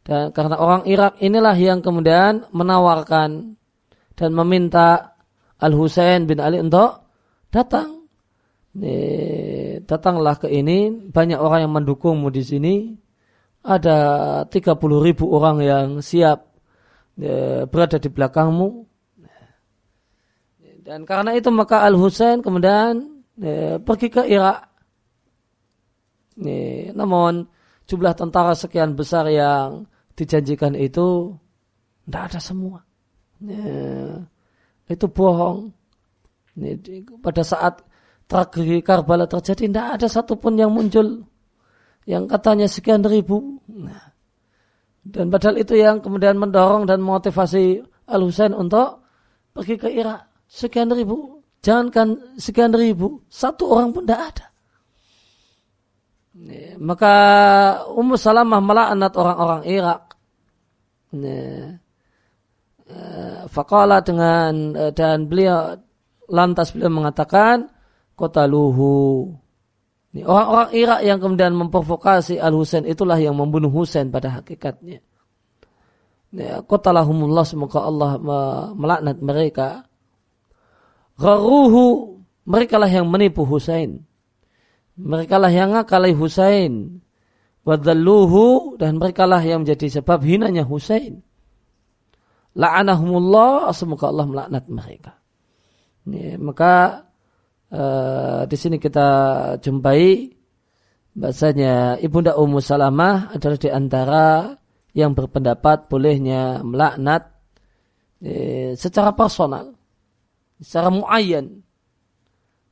[0.05, 3.61] Dan karena orang Irak inilah yang kemudian menawarkan
[4.15, 5.19] dan meminta
[5.59, 7.07] Al Husain bin Ali untuk
[7.51, 8.07] datang.
[9.87, 12.75] datanglah ke ini banyak orang yang mendukungmu di sini.
[13.65, 13.97] Ada
[14.51, 16.53] 30 ribu orang yang siap
[17.17, 18.69] ya, berada di belakangmu.
[20.85, 24.69] Dan karena itu maka Al Husain kemudian ya, pergi ke Irak.
[26.93, 27.47] Namun
[27.89, 29.87] jumlah tentara sekian besar yang
[30.19, 31.33] dijanjikan itu
[32.05, 32.85] tidak ada semua.
[33.43, 34.20] Ya,
[34.91, 35.72] itu bohong.
[37.18, 37.82] Pada saat
[38.30, 41.26] tragedi Karbala terjadi tidak ada satupun yang muncul
[42.07, 43.59] yang katanya sekian ribu.
[43.68, 44.14] Nah,
[45.05, 49.05] dan padahal itu yang kemudian mendorong dan motivasi Al Husain untuk
[49.53, 50.30] pergi ke Irak.
[50.49, 54.47] Sekian ribu, jangankan sekian ribu, satu orang pun tidak ada.
[56.82, 57.14] Maka
[57.95, 60.03] Ummu Salamah melaknat orang-orang Irak.
[63.49, 65.76] Fakallah dengan eh, dan beliau
[66.26, 67.70] lantas beliau mengatakan
[68.18, 69.30] kota luhu.
[70.14, 75.03] Orang-orang Irak yang kemudian memprovokasi Al Husain itulah yang membunuh Husain pada hakikatnya.
[76.34, 78.18] Ya, lahumullah semoga Allah
[78.74, 79.86] melaknat mereka.
[81.18, 84.03] Gharuhu mereka lah yang menipu Husain.
[84.95, 87.03] Mereka lah yang ngakalai Husain.
[87.64, 91.24] Wadalluhu dan mereka lah yang menjadi sebab hinanya Husain.
[92.55, 95.13] La'anahumullah semoga Allah melaknat mereka.
[96.07, 97.05] Ya, maka
[97.75, 99.09] Eh, di sini kita
[99.59, 100.31] jumpai
[101.11, 104.55] bahasanya ibunda Ummu Salamah adalah di antara
[104.95, 107.35] yang berpendapat bolehnya melaknat
[108.23, 109.75] eh, secara personal,
[110.63, 111.67] secara muayyan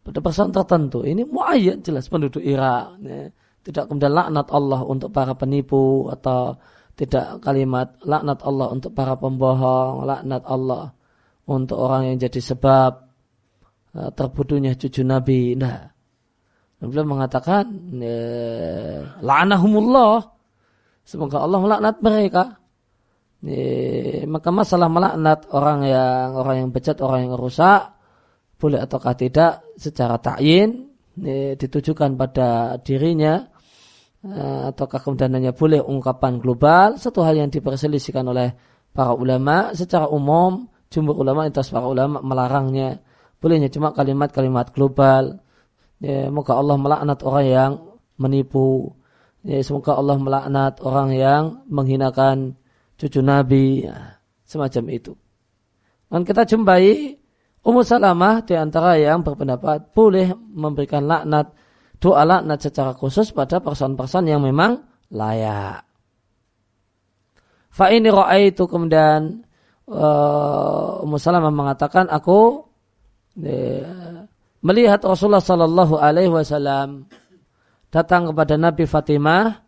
[0.06, 1.02] pada persoalan tertentu.
[1.02, 3.02] Ini muayyan jelas penduduk Irak.
[3.02, 3.34] Ya.
[3.62, 6.58] Tidak kemudian laknat Allah untuk para penipu atau
[6.96, 10.92] tidak kalimat laknat Allah untuk para pembohong, laknat Allah
[11.48, 13.12] untuk orang yang jadi sebab
[13.92, 15.52] Eh, terbunuhnya cucu Nabi.
[15.52, 15.84] Nah,
[16.80, 17.68] beliau mengatakan,
[19.20, 20.32] la'anahumullah.
[21.04, 22.56] Semoga Allah melaknat mereka.
[23.42, 27.90] E, maka masalah melaknat orang yang orang yang bejat, orang yang rusak,
[28.56, 33.42] boleh ataukah tidak secara takyin e, ditujukan pada dirinya
[34.22, 38.54] ataukah kemudian hanya boleh ungkapan global satu hal yang diperselisihkan oleh
[38.94, 43.00] para ulama secara umum jumhur ulama itu para ulama melarangnya.
[43.40, 45.40] Bolehnya cuma kalimat-kalimat global.
[45.98, 47.72] Ya, moga Allah melaknat orang yang
[48.20, 48.92] menipu.
[49.42, 52.54] Ya, semoga Allah melaknat orang yang menghinakan
[53.00, 53.88] cucu Nabi.
[53.88, 55.12] Ya, semacam itu.
[56.12, 57.18] Dan kita jumpai
[57.62, 61.54] Ummu Salamah di antara yang berpendapat boleh memberikan laknat
[62.02, 64.82] doa laknat secara khusus pada person-person yang memang
[65.14, 65.86] layak.
[67.70, 68.10] Fa ini
[68.42, 69.46] itu kemudian
[69.86, 72.66] uh, Ummu Salamah mengatakan aku
[73.38, 74.20] uh,
[74.66, 77.06] melihat Rasulullah Sallallahu Alaihi Wasallam
[77.88, 79.62] datang kepada Nabi Fatimah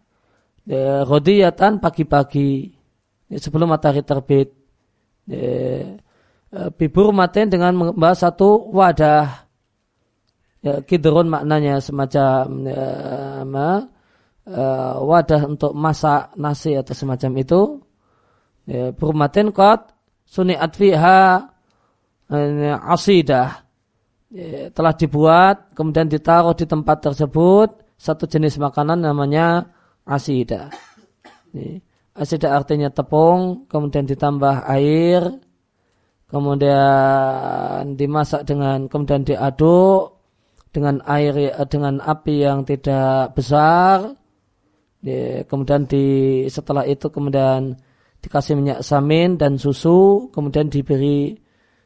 [0.68, 2.74] uh, rodiyatan pagi-pagi
[3.30, 4.50] sebelum matahari terbit.
[5.24, 5.96] Eh,
[6.76, 9.43] bibur maten dengan membahas satu wadah
[10.64, 12.88] ya, kidrun maknanya semacam ya,
[14.48, 17.60] uh, wadah untuk masak nasi atau semacam itu.
[18.64, 19.92] Ya, burmatin kot
[20.24, 21.44] suni fiha
[22.32, 23.60] uh, asidah.
[24.34, 29.68] Ya, telah dibuat kemudian ditaruh di tempat tersebut satu jenis makanan namanya
[30.08, 30.72] asidah.
[31.54, 31.78] Ya,
[32.18, 35.38] asidah artinya tepung kemudian ditambah air
[36.26, 40.13] kemudian dimasak dengan kemudian diaduk
[40.74, 44.18] dengan air dengan api yang tidak besar.
[45.46, 46.06] Kemudian di
[46.50, 47.78] setelah itu kemudian
[48.18, 51.36] dikasih minyak samin dan susu kemudian diberi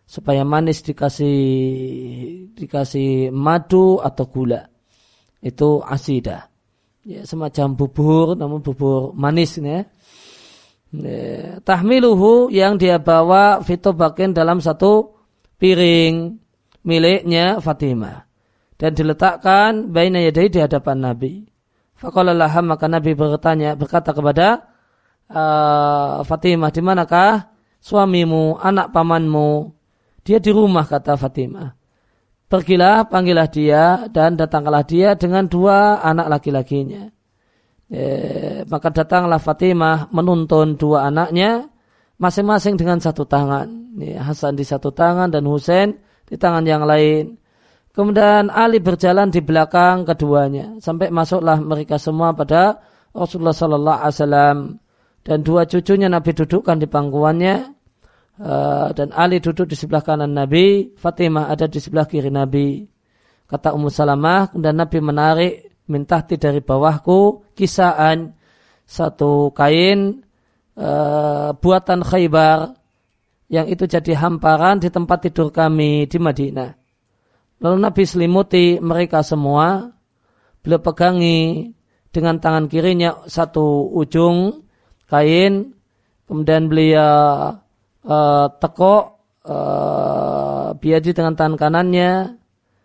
[0.09, 1.37] supaya manis dikasih
[2.57, 4.65] dikasih madu atau gula.
[5.45, 6.49] Itu asidah
[7.09, 9.89] ya semacam bubur namun bubur manis ya
[11.65, 15.17] tahmiluhu yang dia bawa fitobakin dalam satu
[15.57, 16.37] piring
[16.85, 18.28] miliknya Fatimah
[18.79, 21.33] dan diletakkan baina yadai di hadapan Nabi.
[21.99, 22.31] Faqala
[22.63, 24.71] maka Nabi bertanya berkata kepada
[25.27, 27.51] uh, Fatimah di manakah
[27.83, 29.75] suamimu, anak pamanmu?
[30.23, 31.75] Dia di rumah kata Fatimah.
[32.49, 37.05] Pergilah, panggillah dia dan datanglah dia dengan dua anak laki-lakinya.
[37.89, 41.69] Eh, maka datanglah Fatimah menuntun dua anaknya
[42.17, 43.97] masing-masing dengan satu tangan.
[43.99, 47.37] Hasan di satu tangan dan Husain di tangan yang lain.
[47.99, 52.79] Kemudian Ali berjalan di belakang keduanya sampai masuklah mereka semua pada
[53.11, 54.59] Rasulullah Sallallahu Alaihi Wasallam
[55.27, 57.57] dan dua cucunya Nabi dudukkan di pangkuannya
[58.39, 62.87] uh, dan Ali duduk di sebelah kanan Nabi, Fatimah ada di sebelah kiri Nabi.
[63.51, 68.31] Kata Ummu Salamah dan Nabi menarik mintahti dari bawahku kisaan
[68.87, 70.23] satu kain
[70.79, 72.79] uh, buatan Khaybar
[73.51, 76.88] yang itu jadi hamparan di tempat tidur kami di Madinah.
[77.59, 79.91] Lalu Nabi selimuti mereka semua,
[80.63, 81.75] beliau pegangi
[82.15, 84.63] dengan tangan kirinya satu ujung
[85.11, 85.75] kain,
[86.31, 87.59] kemudian beliau
[88.07, 89.05] uh, tekuk
[89.43, 92.39] uh, biadi dengan tangan kanannya,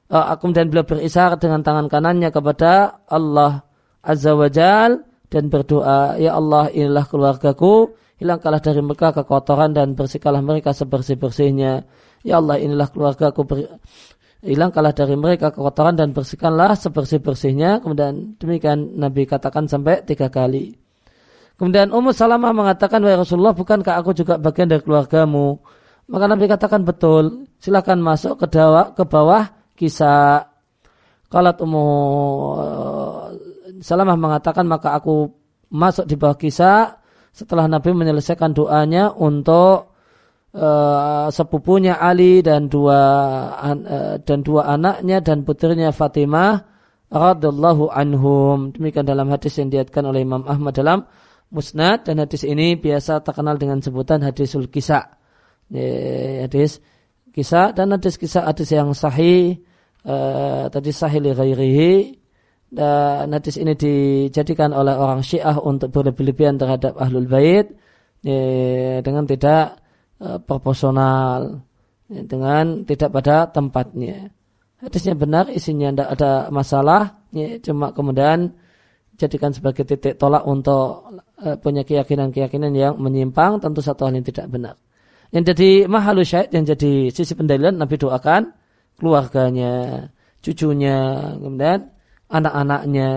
[0.09, 3.61] uh, kemudian beliau berisyarat dengan tangan kanannya kepada Allah
[4.01, 10.41] Azza wa Jal dan berdoa, Ya Allah inilah keluargaku, hilangkanlah dari mereka kekotoran dan bersihkanlah
[10.41, 11.87] mereka sebersih-bersihnya.
[12.23, 13.43] Ya Allah inilah keluargaku.
[14.43, 17.79] Hilangkanlah dari mereka kekotoran dan bersihkanlah sebersih-bersihnya.
[17.79, 20.75] Kemudian demikian Nabi katakan sampai tiga kali.
[21.55, 25.63] Kemudian Ummu Salamah mengatakan, Wahai Rasulullah, bukankah aku juga bagian dari keluargamu?
[26.11, 29.47] Maka Nabi katakan betul, silakan masuk ke, dawa, ke bawah
[29.79, 30.43] kisah.
[31.31, 31.87] Kalau Ummu
[32.59, 33.23] eh,
[33.79, 35.31] Salamah mengatakan maka aku
[35.71, 36.99] masuk di bawah kisah
[37.33, 39.92] setelah Nabi menyelesaikan doanya untuk
[40.53, 43.01] uh, sepupunya Ali dan dua
[43.57, 46.63] uh, dan dua anaknya dan putrinya Fatimah
[47.09, 48.73] radhiyallahu anhum.
[48.73, 51.05] Demikian dalam hadis yang diatkan oleh Imam Ahmad dalam
[51.53, 55.21] Musnad dan hadis ini biasa terkenal dengan sebutan hadisul kisah.
[55.73, 56.81] hadis
[57.33, 59.57] kisah dan hadis kisah hadis yang sahih
[60.05, 61.93] uh, tadi sahih li ghairihi
[62.73, 67.69] dan hadis ini dijadikan oleh orang Syiah untuk berlebihan terhadap ahlul bait
[69.05, 69.82] dengan tidak
[70.23, 71.59] uh, proporsional
[72.07, 74.31] ya, dengan tidak pada tempatnya.
[74.79, 78.55] Hadisnya benar, isinya tidak ada masalah, ya, cuma kemudian
[79.19, 84.47] jadikan sebagai titik tolak untuk uh, punya keyakinan-keyakinan yang menyimpang, tentu satu hal yang tidak
[84.47, 84.75] benar.
[85.31, 88.53] Yang jadi mahalu syahid, yang jadi sisi pendalilan Nabi doakan
[88.99, 90.07] keluarganya,
[90.43, 91.89] cucunya, kemudian
[92.29, 93.09] anak-anaknya.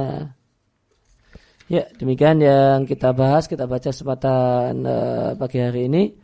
[1.67, 6.15] Ya, demikian yang kita bahas, kita baca kesempatan uh, pagi hari ini.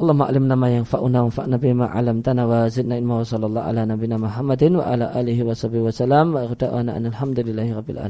[0.00, 3.68] Allah ma'alim nama yang fa'una wa fa'na bima alam tana wa zidna ilma wa sallallahu
[3.68, 4.32] ala nabina wa
[4.88, 8.00] ala alihi wa sahbihi wa salam wa ikhda'ana alhamdulillahi rabbil.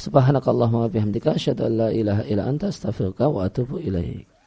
[0.00, 3.78] Subhanakallahumma bihamdika asyhadu ilaha illa anta astaghfiruka wa atubu.